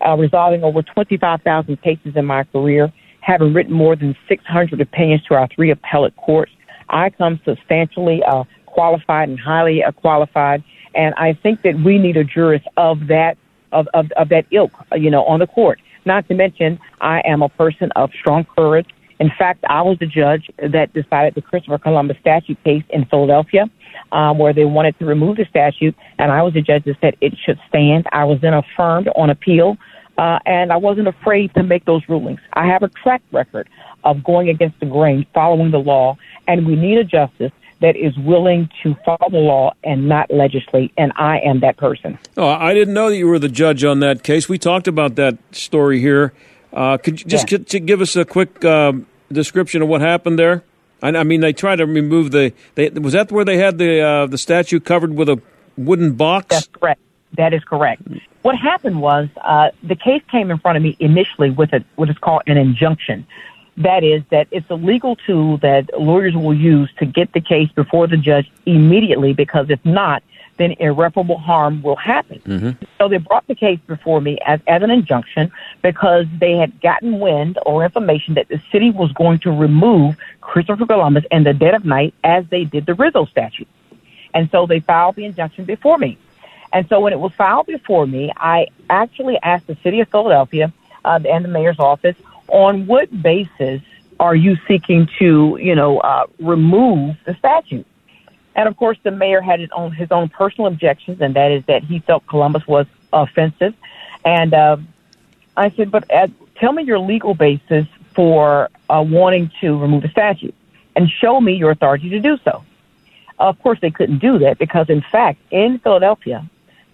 [0.05, 5.35] uh, resolving over 25,000 cases in my career, having written more than 600 opinions to
[5.35, 6.51] our three appellate courts.
[6.89, 10.63] I come substantially uh, qualified and highly uh, qualified,
[10.93, 13.37] and I think that we need a jurist of that
[13.71, 15.79] of, of, of that ilk, uh, you know, on the court.
[16.03, 18.87] Not to mention, I am a person of strong courage.
[19.21, 23.69] In fact, I was the judge that decided the Christopher Columbus statute case in Philadelphia,
[24.11, 27.15] um, where they wanted to remove the statute, and I was the judge that said
[27.21, 28.07] it should stand.
[28.11, 29.77] I was then affirmed on appeal
[30.17, 32.39] uh, and I wasn't afraid to make those rulings.
[32.53, 33.67] I have a track record
[34.03, 36.17] of going against the grain, following the law,
[36.47, 37.51] and we need a justice
[37.81, 42.19] that is willing to follow the law and not legislate, and I am that person.
[42.37, 44.47] Oh, I didn't know that you were the judge on that case.
[44.47, 46.33] We talked about that story here.
[46.71, 47.79] Uh, could you just yeah.
[47.79, 48.93] give us a quick uh,
[49.31, 50.63] description of what happened there?
[51.01, 52.53] I, I, mean, they tried to remove the.
[52.75, 55.41] They, was that where they had the uh, the statue covered with a
[55.77, 56.47] wooden box?
[56.49, 57.01] That's correct.
[57.37, 58.03] That is correct.
[58.41, 62.09] What happened was uh, the case came in front of me initially with a, what
[62.09, 63.25] is called an injunction.
[63.77, 67.69] That is, that it's a legal tool that lawyers will use to get the case
[67.71, 70.23] before the judge immediately because if not,
[70.61, 72.39] then irreparable harm will happen.
[72.45, 72.85] Mm-hmm.
[72.97, 75.51] So they brought the case before me as, as an injunction
[75.81, 80.85] because they had gotten wind or information that the city was going to remove Christopher
[80.85, 83.65] Columbus in the dead of night as they did the Rizzo statue.
[84.33, 86.17] And so they filed the injunction before me.
[86.73, 90.71] And so when it was filed before me, I actually asked the city of Philadelphia
[91.03, 92.15] uh, and the mayor's office
[92.47, 93.81] on what basis
[94.19, 97.83] are you seeking to, you know, uh, remove the statue?
[98.55, 101.63] And of course, the mayor had his own his own personal objections, and that is
[101.65, 103.73] that he felt Columbus was offensive.
[104.25, 104.77] And uh,
[105.55, 110.09] I said, but uh, tell me your legal basis for uh, wanting to remove the
[110.09, 110.51] statue,
[110.95, 112.63] and show me your authority to do so.
[113.39, 116.47] Of course, they couldn't do that because, in fact, in Philadelphia,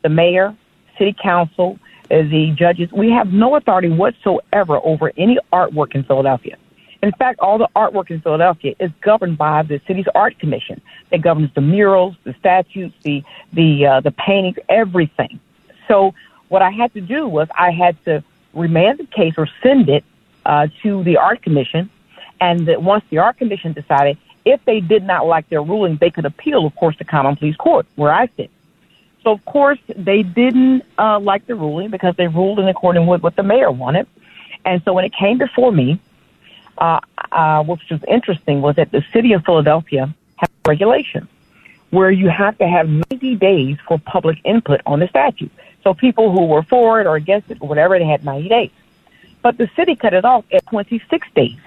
[0.03, 0.55] the mayor,
[0.97, 1.79] city council,
[2.09, 6.57] the judges, we have no authority whatsoever over any artwork in Philadelphia.
[7.01, 10.81] In fact, all the artwork in Philadelphia is governed by the city's art commission.
[11.11, 13.23] It governs the murals, the statues, the
[13.53, 15.39] the uh, the paintings, everything.
[15.87, 16.13] So
[16.49, 18.23] what I had to do was I had to
[18.53, 20.03] remand the case or send it
[20.45, 21.89] uh, to the art commission,
[22.41, 26.09] and that once the art commission decided if they did not like their ruling, they
[26.09, 28.49] could appeal, of course, to common pleas court where I sit.
[29.23, 33.21] So, of course, they didn't uh, like the ruling because they ruled in accordance with
[33.21, 34.07] what the mayor wanted.
[34.63, 35.99] And so when it came before me,
[36.77, 36.99] uh,
[37.31, 41.27] uh, which was interesting, was that the city of Philadelphia has regulation
[41.89, 45.51] where you have to have 90 days for public input on the statute.
[45.83, 48.71] So people who were for it or against it or whatever, they had 90 days.
[49.41, 51.57] But the city cut it off at 26 days.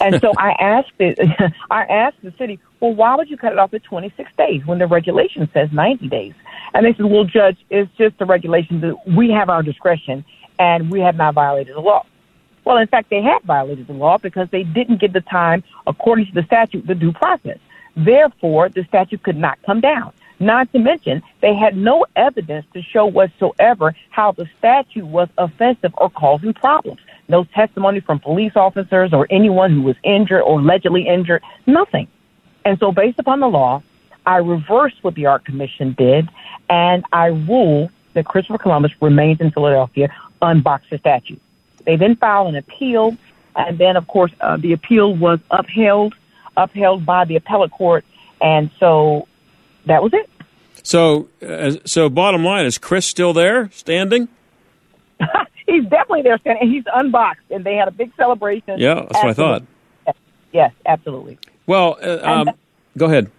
[0.00, 1.18] And so I asked it,
[1.70, 4.78] I asked the city, well, why would you cut it off at 26 days when
[4.78, 6.34] the regulation says 90 days?
[6.72, 10.24] And they said, well, judge, it's just the regulation that we have our discretion
[10.58, 12.06] and we have not violated the law.
[12.64, 16.26] Well, in fact, they had violated the law because they didn't give the time, according
[16.26, 17.58] to the statute, the due process.
[17.96, 20.12] Therefore, the statute could not come down.
[20.38, 25.92] Not to mention, they had no evidence to show whatsoever how the statute was offensive
[25.98, 27.00] or causing problems.
[27.28, 31.42] No testimony from police officers or anyone who was injured or allegedly injured.
[31.66, 32.08] Nothing.
[32.64, 33.82] And so, based upon the law,
[34.26, 36.28] I reversed what the Art Commission did,
[36.68, 40.08] and I ruled that Christopher Columbus remains in Philadelphia,
[40.42, 41.40] unboxed the statute.
[41.84, 43.16] They then filed an appeal,
[43.56, 46.14] and then, of course, uh, the appeal was upheld,
[46.56, 48.04] upheld by the appellate court,
[48.40, 49.26] and so
[49.86, 50.28] that was it.
[50.82, 54.28] So, uh, so bottom line is Chris still there, standing?
[55.66, 56.70] he's definitely there standing.
[56.70, 58.78] He's unboxed, and they had a big celebration.
[58.78, 59.62] Yeah, that's what I thought.
[60.52, 61.38] Yes, absolutely.
[61.66, 62.50] Well, uh, um,
[62.96, 63.30] go ahead.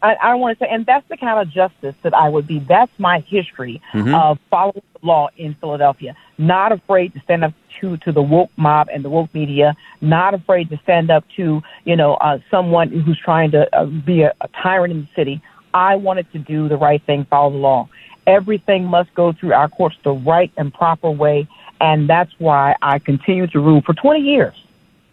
[0.00, 2.60] I, I want to say, and that's the kind of justice that I would be.
[2.60, 4.14] That's my history mm-hmm.
[4.14, 6.16] of following the law in Philadelphia.
[6.38, 9.76] Not afraid to stand up to to the woke mob and the woke media.
[10.00, 14.22] Not afraid to stand up to you know uh, someone who's trying to uh, be
[14.22, 15.42] a, a tyrant in the city.
[15.74, 17.88] I wanted to do the right thing, follow the law.
[18.26, 21.48] Everything must go through our courts the right and proper way,
[21.80, 24.54] and that's why I continue to rule for 20 years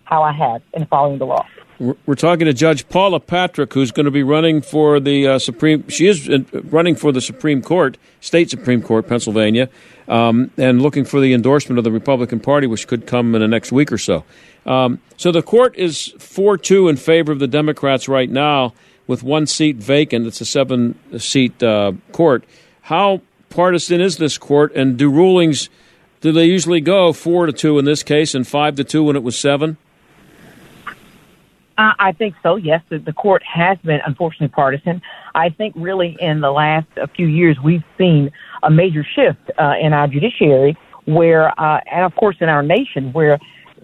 [0.06, 1.46] how I have in following the law.
[1.78, 5.88] We're talking to Judge Paula Patrick, who's going to be running for the uh, Supreme.
[5.90, 9.70] She is uh, running for the Supreme Court, state Supreme Court, Pennsylvania,
[10.08, 13.48] um, and looking for the endorsement of the Republican Party, which could come in the
[13.48, 14.24] next week or so.
[14.66, 18.74] Um, so the court is four-two in favor of the Democrats right now,
[19.08, 20.26] with one seat vacant.
[20.26, 22.44] It's a seven-seat uh, court.
[22.82, 25.70] How partisan is this court, and do rulings?
[26.22, 29.16] Do they usually go four to two in this case, and five to two when
[29.16, 29.78] it was seven?
[31.78, 32.56] Uh, I think so.
[32.56, 35.02] Yes, the, the court has been unfortunately partisan.
[35.34, 38.32] I think really in the last few years we've seen
[38.64, 43.12] a major shift uh, in our judiciary, where uh, and of course in our nation,
[43.12, 43.38] where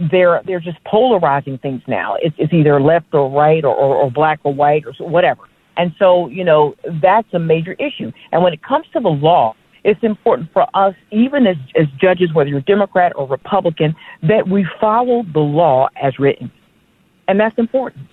[0.09, 2.15] they're they're just polarizing things now.
[2.21, 5.43] It's, it's either left or right or, or, or black or white or whatever.
[5.75, 8.11] And so you know that's a major issue.
[8.31, 12.33] And when it comes to the law, it's important for us, even as, as judges,
[12.33, 16.49] whether you're Democrat or Republican, that we follow the law as written
[17.31, 18.07] and that's important.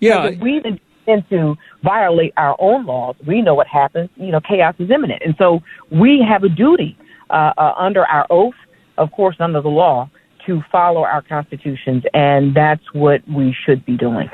[0.00, 4.10] Yeah, if we begin to violate our own laws, we know what happens.
[4.16, 6.98] You know, chaos is imminent, and so we have a duty
[7.30, 8.54] uh, uh, under our oath
[8.98, 10.08] of course, under the law,
[10.46, 14.30] to follow our constitutions, and that's what we should be doing.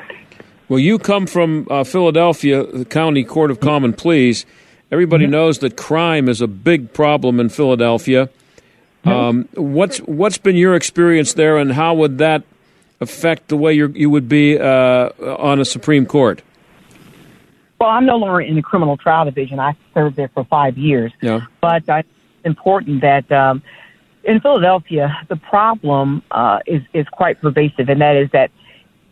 [0.67, 4.45] Well, you come from uh, Philadelphia, the County Court of Common Pleas.
[4.91, 5.31] Everybody mm-hmm.
[5.31, 8.29] knows that crime is a big problem in Philadelphia.
[9.05, 9.09] Mm-hmm.
[9.09, 12.43] Um, what's what's been your experience there, and how would that
[13.01, 16.41] affect the way you would be uh, on a Supreme Court?
[17.79, 19.59] Well, I'm no longer in the criminal trial division.
[19.59, 21.11] I served there for five years.
[21.19, 21.41] Yeah.
[21.61, 22.09] But uh, it's
[22.45, 23.63] important that um,
[24.23, 28.51] in Philadelphia, the problem uh, is is quite pervasive, and that is that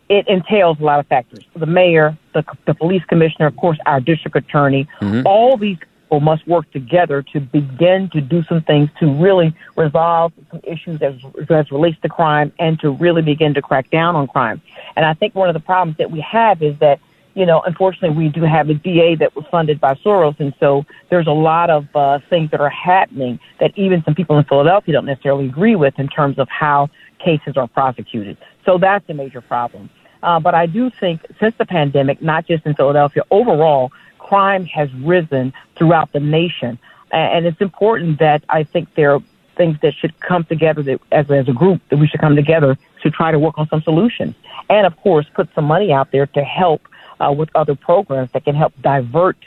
[0.08, 1.44] it entails a lot of factors.
[1.56, 5.26] The mayor, the, the police commissioner, of course, our district attorney, mm-hmm.
[5.26, 5.78] all these
[6.10, 10.99] people must work together to begin to do some things to really resolve some issues
[11.03, 11.14] as,
[11.51, 14.60] as relates to crime and to really begin to crack down on crime.
[14.95, 16.99] And I think one of the problems that we have is that
[17.36, 20.84] you know, unfortunately, we do have a DA that was funded by Soros, and so
[21.10, 24.93] there's a lot of uh, things that are happening that even some people in Philadelphia
[24.93, 26.89] don't necessarily agree with in terms of how
[27.24, 28.36] cases are prosecuted.
[28.66, 29.91] So that's a major problem.
[30.24, 33.91] Uh, but I do think since the pandemic, not just in Philadelphia, overall,
[34.30, 36.78] crime has risen throughout the nation.
[37.12, 39.24] And it's important that I think there are
[39.58, 42.78] things that should come together that, as, as a group that we should come together
[43.04, 44.36] to try to work on some solutions.
[44.70, 46.82] And of course, put some money out there to help
[47.20, 49.38] uh, with other programs that can help divert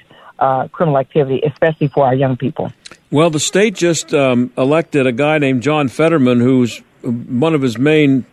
[0.40, 2.72] uh, criminal activity, especially for our young people.
[3.10, 7.78] Well, the state just um, elected a guy named John Fetterman, who's one of his
[7.78, 8.26] main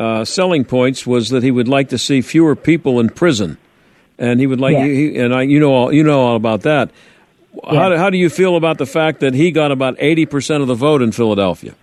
[0.00, 3.58] uh, selling points was that he would like to see fewer people in prison,
[4.22, 4.84] and he would like, yeah.
[4.84, 6.90] he, and I, you know, all, you know all about that.
[7.64, 7.74] Yeah.
[7.74, 10.68] How, how do you feel about the fact that he got about eighty percent of
[10.68, 11.74] the vote in Philadelphia?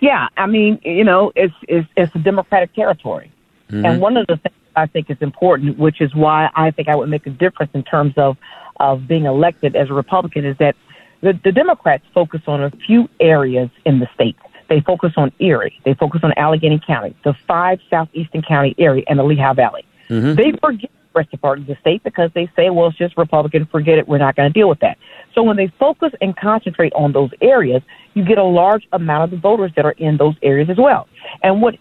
[0.00, 3.30] Yeah, I mean, you know, it's it's, it's a Democratic territory,
[3.70, 3.84] mm-hmm.
[3.84, 6.96] and one of the things I think is important, which is why I think I
[6.96, 8.36] would make a difference in terms of
[8.80, 10.74] of being elected as a Republican, is that
[11.20, 14.36] the, the Democrats focus on a few areas in the state.
[14.68, 19.18] They focus on Erie, they focus on Allegheny County, the five southeastern county area, and
[19.18, 19.84] the Lehigh Valley.
[20.08, 20.34] Mm-hmm.
[20.34, 23.16] They forget the rest of part of the state because they say, well, it's just
[23.16, 24.98] Republican, forget it, we're not going to deal with that.
[25.34, 27.82] So when they focus and concentrate on those areas,
[28.14, 31.08] you get a large amount of the voters that are in those areas as well.
[31.42, 31.76] And what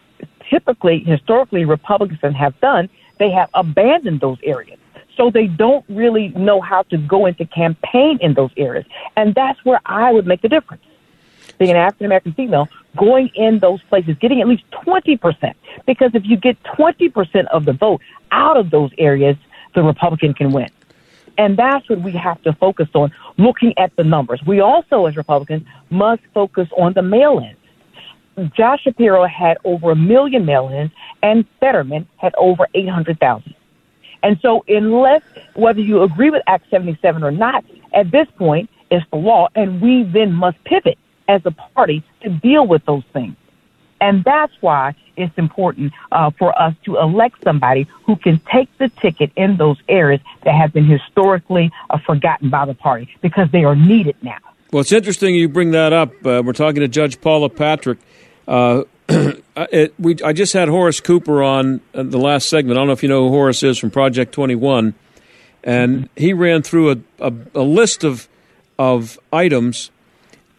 [0.49, 4.80] typically, historically, Republicans have done, they have abandoned those areas.
[5.15, 8.86] So they don't really know how to go into campaign in those areas.
[9.15, 10.84] And that's where I would make the difference.
[11.57, 15.53] Being an African American female, going in those places, getting at least 20%.
[15.85, 18.01] Because if you get 20% of the vote
[18.31, 19.37] out of those areas,
[19.73, 20.69] the Republican can win.
[21.37, 24.41] And that's what we have to focus on, looking at the numbers.
[24.45, 27.57] We also, as Republicans, must focus on the mail ins.
[28.55, 30.91] Josh Shapiro had over a million mail-ins,
[31.23, 33.55] and Fetterman had over 800,000.
[34.23, 35.23] And so, unless
[35.55, 39.81] whether you agree with Act 77 or not, at this point, it's the law, and
[39.81, 40.97] we then must pivot
[41.28, 43.36] as a party to deal with those things.
[43.99, 48.89] And that's why it's important uh, for us to elect somebody who can take the
[48.89, 53.63] ticket in those areas that have been historically uh, forgotten by the party because they
[53.63, 54.38] are needed now.
[54.71, 56.11] Well, it's interesting you bring that up.
[56.25, 57.99] Uh, we're talking to Judge Paula Patrick.
[58.47, 62.78] Uh, it, we, I just had Horace Cooper on uh, the last segment.
[62.78, 64.93] I don't know if you know who Horace is from Project 21.
[65.63, 68.28] And he ran through a, a, a list of,
[68.78, 69.89] of items,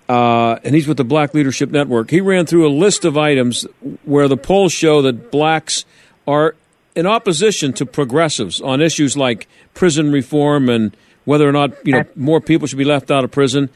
[0.09, 2.11] uh, and he's with the Black Leadership Network.
[2.11, 3.67] He ran through a list of items
[4.05, 5.85] where the polls show that blacks
[6.27, 6.55] are
[6.95, 12.05] in opposition to progressives on issues like prison reform and whether or not you know
[12.17, 13.69] more people should be left out of prison,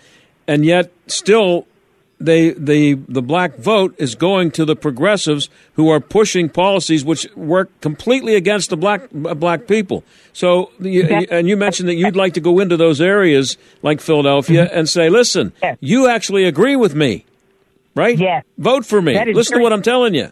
[0.49, 1.66] and yet still
[2.24, 7.26] they the the black vote is going to the progressives who are pushing policies which
[7.34, 10.04] work completely against the black black people.
[10.32, 14.66] So, you, and you mentioned that you'd like to go into those areas like Philadelphia
[14.66, 14.78] mm-hmm.
[14.78, 15.76] and say, "Listen, yes.
[15.80, 17.24] you actually agree with me,
[17.94, 18.18] right?
[18.18, 19.12] Yes, vote for me.
[19.32, 20.30] Listen to what I'm telling you."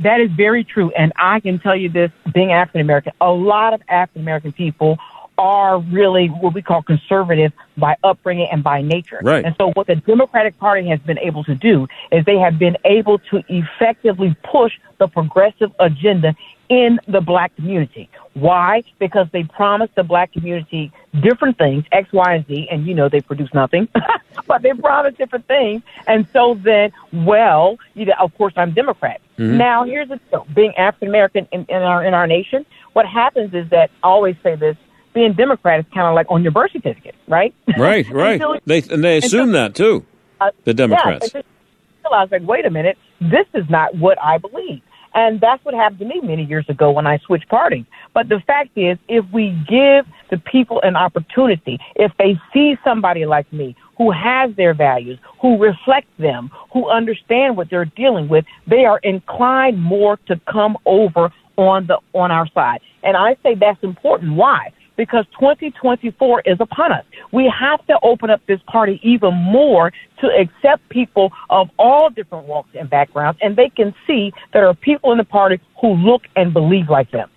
[0.00, 3.72] That is very true, and I can tell you this: being African American, a lot
[3.72, 4.98] of African American people
[5.38, 9.20] are really what we call conservative by upbringing and by nature.
[9.22, 9.44] Right.
[9.44, 12.76] And so what the Democratic Party has been able to do is they have been
[12.84, 16.34] able to effectively push the progressive agenda
[16.68, 18.08] in the black community.
[18.34, 18.82] Why?
[18.98, 23.08] Because they promised the black community different things, X, Y, and Z, and you know
[23.08, 23.88] they produce nothing,
[24.46, 25.82] but they promised different things.
[26.06, 29.20] And so then, well, you know, of course I'm Democrat.
[29.38, 29.56] Mm-hmm.
[29.56, 30.46] Now here's the deal.
[30.54, 34.36] Being African American in, in our in our nation, what happens is that I always
[34.42, 34.76] say this,
[35.16, 37.54] being Democrat is kind of like on your birth certificate, right?
[37.78, 38.38] Right, right.
[38.38, 40.04] so, they and they assume that too.
[40.38, 41.32] Uh, the Democrats.
[41.34, 41.40] Yeah,
[42.12, 44.82] I was like, wait a minute, this is not what I believe.
[45.14, 47.86] And that's what happened to me many years ago when I switched parties.
[48.12, 53.24] But the fact is, if we give the people an opportunity, if they see somebody
[53.24, 58.44] like me who has their values, who reflect them, who understand what they're dealing with,
[58.66, 62.80] they are inclined more to come over on the on our side.
[63.02, 64.34] And I say that's important.
[64.34, 64.72] Why?
[64.96, 67.04] Because 2024 is upon us.
[67.32, 72.46] We have to open up this party even more to accept people of all different
[72.46, 76.22] walks and backgrounds, and they can see there are people in the party who look
[76.34, 77.28] and believe like them.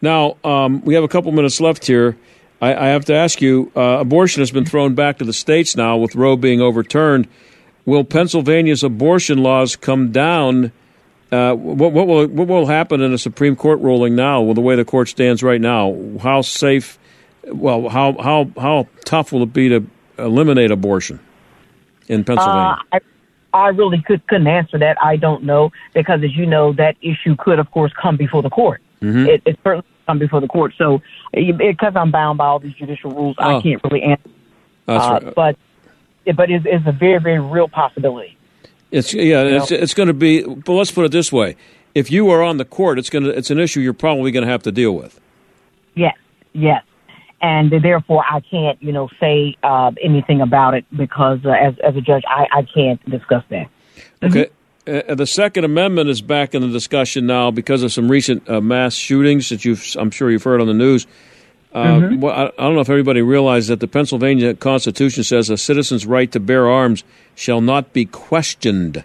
[0.00, 2.16] Now, um, we have a couple minutes left here.
[2.60, 5.76] I, I have to ask you uh, abortion has been thrown back to the states
[5.76, 7.28] now with Roe being overturned.
[7.84, 10.72] Will Pennsylvania's abortion laws come down?
[11.32, 14.60] Uh, what, what, will what will happen in a Supreme Court ruling now with the
[14.60, 15.96] way the court stands right now?
[16.20, 16.98] How safe?
[17.44, 19.86] Well, how how how tough will it be to
[20.18, 21.20] eliminate abortion
[22.08, 22.78] in Pennsylvania?
[22.92, 23.00] Uh, I,
[23.56, 24.98] I really could, couldn't answer that.
[25.02, 28.50] I don't know because, as you know, that issue could, of course, come before the
[28.50, 28.82] court.
[29.00, 29.26] Mm-hmm.
[29.26, 30.74] It, it certainly come before the court.
[30.76, 31.02] So,
[31.32, 33.58] because I'm bound by all these judicial rules, Oh.
[33.58, 34.30] I can't really answer.
[34.86, 35.34] That's uh, right.
[35.34, 35.56] But,
[36.36, 38.35] but it's, it's a very, very real possibility.
[38.90, 40.42] It's yeah, it's, it's going to be.
[40.42, 41.56] But let's put it this way:
[41.94, 44.44] if you are on the court, it's going to it's an issue you're probably going
[44.44, 45.20] to have to deal with.
[45.94, 46.16] Yes,
[46.52, 46.82] yes.
[47.42, 51.96] And therefore, I can't, you know, say uh, anything about it because, uh, as as
[51.96, 53.68] a judge, I, I can't discuss that.
[54.22, 54.48] Okay.
[54.86, 58.60] Uh, the Second Amendment is back in the discussion now because of some recent uh,
[58.60, 61.08] mass shootings that you've, I'm sure you've heard on the news.
[61.76, 62.20] Uh, Mhm.
[62.20, 66.06] well, I, I don't know if everybody realizes that the Pennsylvania Constitution says a citizen's
[66.06, 67.04] right to bear arms
[67.34, 69.04] shall not be questioned.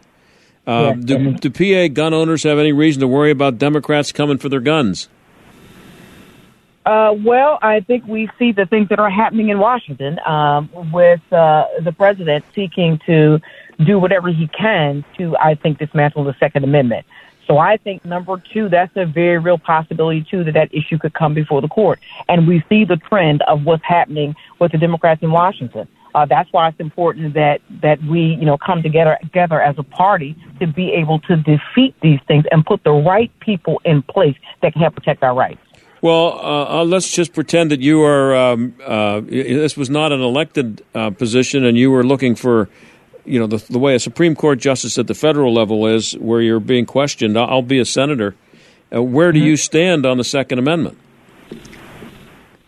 [0.65, 4.37] Uh, Yes, do, do PA gun owners have any reason to worry about Democrats coming
[4.37, 5.09] for their guns?
[6.85, 11.21] Uh, well, I think we see the things that are happening in Washington um, with
[11.31, 13.39] uh, the president seeking to
[13.85, 17.05] do whatever he can to, I think, dismantle the Second Amendment.
[17.51, 21.13] So I think number two, that's a very real possibility too that that issue could
[21.13, 21.99] come before the court.
[22.29, 25.85] And we see the trend of what's happening with the Democrats in Washington.
[26.15, 29.83] Uh, that's why it's important that that we, you know, come together together as a
[29.83, 34.37] party to be able to defeat these things and put the right people in place
[34.61, 35.59] that can help protect our rights.
[36.01, 38.33] Well, uh, uh, let's just pretend that you are.
[38.33, 42.69] Um, uh, this was not an elected uh, position, and you were looking for,
[43.25, 46.41] you know, the, the way a Supreme Court justice at the federal level is, where
[46.41, 47.37] you're being questioned.
[47.37, 48.35] I'll, be a senator.
[48.93, 50.97] Uh, where do you stand on the Second Amendment?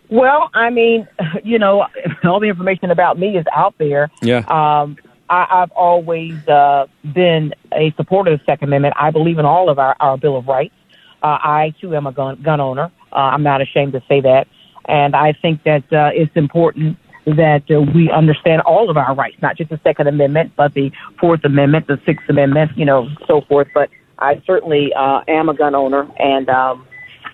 [0.10, 1.08] Well, I mean,
[1.44, 1.88] you know,
[2.24, 4.10] all the information about me is out there.
[4.22, 4.40] Yeah.
[4.48, 4.98] Um,
[5.30, 8.96] I, I've always uh, been a supporter of the Second Amendment.
[8.98, 10.76] I believe in all of our, our Bill of Rights.
[11.24, 12.92] Uh, I too am a gun, gun owner.
[13.12, 14.48] Uh, I'm not ashamed to say that,
[14.86, 19.38] and I think that uh, it's important that uh, we understand all of our rights,
[19.42, 23.42] not just the Second Amendment, but the Fourth Amendment, the Sixth Amendment, you know, so
[23.42, 23.68] forth.
[23.74, 26.86] But I certainly uh, am a gun owner, and um,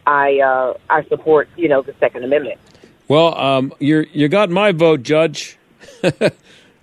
[0.06, 2.60] I uh, I support you know the Second Amendment.
[3.08, 5.58] Well, um, you you got my vote, Judge.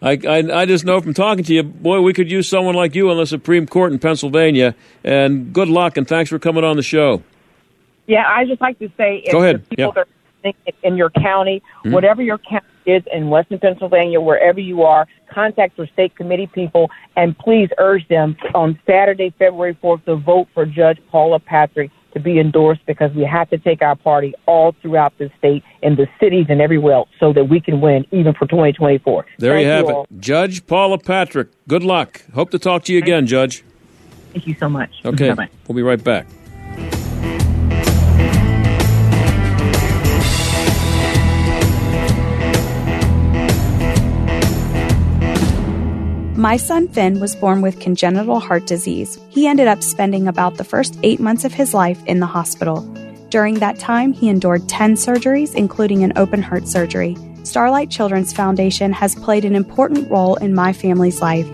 [0.03, 2.95] I, I I just know from talking to you, boy, we could use someone like
[2.95, 4.75] you on the Supreme Court in Pennsylvania.
[5.05, 7.23] And good luck, and thanks for coming on the show.
[8.07, 9.69] Yeah, I just like to say, if Go ahead.
[9.69, 10.05] people Yeah.
[10.45, 11.93] that are in your county, Mhm.
[11.93, 16.91] whatever your county is in Western Pennsylvania, wherever you are, contact your state committee people
[17.17, 22.21] and please urge them on Saturday, February 4th, to vote for Judge Paula Patrick to
[22.21, 26.07] be endorsed because we have to take our party all throughout the state, in the
[26.19, 29.27] cities and everywhere else, so that we can win even for 2024.
[29.39, 30.05] There Thank you have all.
[30.05, 31.49] it, Judge Paula Patrick.
[31.69, 32.23] Good luck.
[32.33, 33.63] Hope to talk to you again, Judge.
[34.33, 34.91] Thank you so much.
[35.05, 35.51] Okay, Bye-bye.
[35.69, 36.27] we'll be right back.
[46.37, 49.19] My son Finn was born with congenital heart disease.
[49.31, 52.83] He ended up spending about the first eight months of his life in the hospital.
[53.31, 57.17] During that time, he endured 10 surgeries, including an open heart surgery.
[57.45, 61.49] Starlight Children's Foundation has played an important role in my family's life.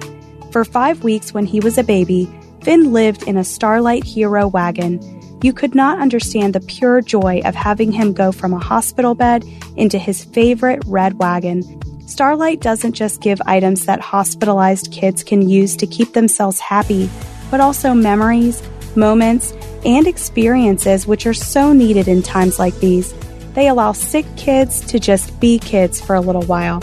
[0.50, 2.28] For five weeks when he was a baby,
[2.62, 4.98] Finn lived in a Starlight Hero wagon.
[5.44, 9.44] You could not understand the pure joy of having him go from a hospital bed
[9.76, 11.62] into his favorite red wagon.
[12.06, 17.08] Starlight doesn't just give items that hospitalized kids can use to keep themselves happy,
[17.50, 18.60] but also memories,
[18.96, 19.52] moments,
[19.84, 23.14] and experiences which are so needed in times like these.
[23.54, 26.80] They allow sick kids to just be kids for a little while.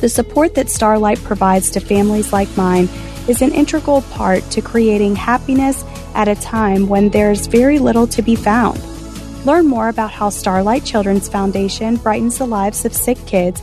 [0.00, 2.88] The support that Starlight provides to families like mine
[3.28, 5.82] is an integral part to creating happiness
[6.14, 8.78] at a time when there's very little to be found.
[9.46, 13.62] Learn more about how Starlight Children's Foundation brightens the lives of sick kids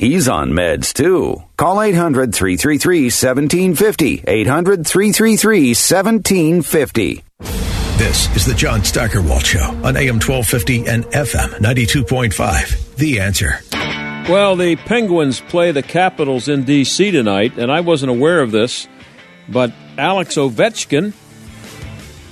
[0.00, 1.42] He's on meds too.
[1.58, 4.24] Call 800 333 1750.
[4.26, 7.24] 800 333 1750.
[7.98, 12.96] This is the John Steigerwald Show on AM 1250 and FM 92.5.
[12.96, 13.60] The answer.
[14.32, 17.10] Well, the Penguins play the Capitals in D.C.
[17.10, 18.88] tonight, and I wasn't aware of this,
[19.50, 21.12] but Alex Ovechkin,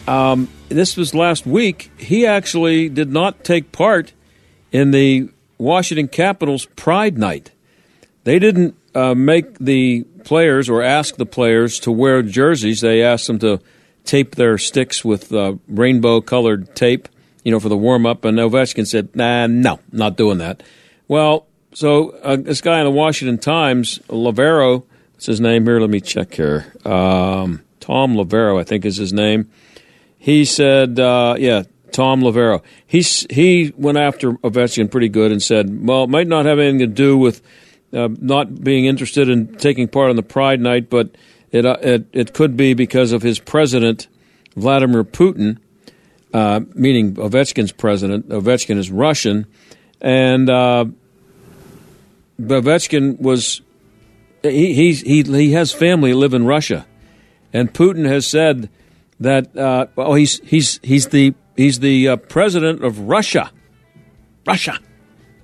[0.09, 4.15] um, this was last week, he actually did not take part
[4.73, 7.51] in the Washington Capitals Pride Night.
[8.29, 12.83] They didn't uh, make the players or ask the players to wear jerseys.
[12.83, 13.59] They asked them to
[14.05, 17.09] tape their sticks with uh, rainbow colored tape,
[17.43, 18.27] you know, for the warm up.
[18.27, 20.63] And Ovechkin said, nah, no, not doing that.
[21.09, 25.81] Well, so uh, this guy in the Washington Times, Loverro, what's his name here?
[25.81, 26.71] Let me check here.
[26.85, 29.51] Um, Thom Loverro, I think is his name.
[30.19, 31.63] He said, uh, yeah,
[31.93, 32.63] Thom Loverro.
[32.87, 36.81] He, he went after Ovechkin pretty good and said, well, it might not have anything
[36.81, 37.41] to do with
[37.93, 41.11] uh, not being interested in taking part on the Pride Night, but
[41.51, 44.09] it, uh, it, it could be because of his president,
[44.57, 45.59] Vladimir Putin,
[46.35, 48.29] uh, meaning Ovechkin's president.
[48.29, 49.47] Ovechkin is Russian,
[50.01, 50.85] and uh,
[52.41, 53.63] Ovechkin was
[54.43, 56.87] he he he has family live in Russia,
[57.53, 58.69] and Putin has said
[59.21, 59.49] that
[59.97, 63.51] oh he's he's he's the he's the uh, president of Russia,
[64.47, 64.79] Russia,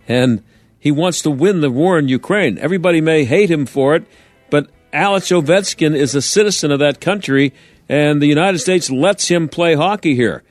[0.06, 0.42] and
[0.84, 2.58] he wants to win the war in Ukraine.
[2.58, 4.04] Everybody may hate him for it,
[4.50, 7.54] but Alex Ovechkin is a citizen of that country,
[7.88, 10.42] and the United States lets him play hockey here.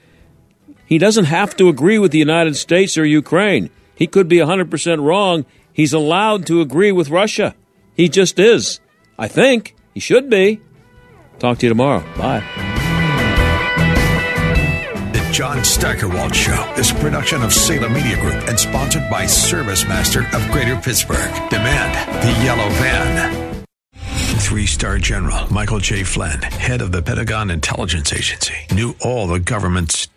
[0.87, 3.69] He doesn't have to agree with the United States or Ukraine.
[3.93, 5.45] He could be 100% wrong.
[5.71, 7.53] He's allowed to agree with Russia.
[7.93, 8.79] He just is.
[9.19, 9.75] I think.
[9.93, 10.61] He should be.
[11.37, 12.03] Talk to you tomorrow.
[12.17, 12.72] Bye.
[15.33, 20.27] John Steigerwald Show is a production of Salem Media Group and sponsored by Service Master
[20.31, 21.33] of Greater Pittsburgh.
[21.49, 23.65] Demand the yellow van.
[24.37, 26.03] Three star general Michael J.
[26.03, 30.07] Flynn, head of the Pentagon Intelligence Agency, knew all the government's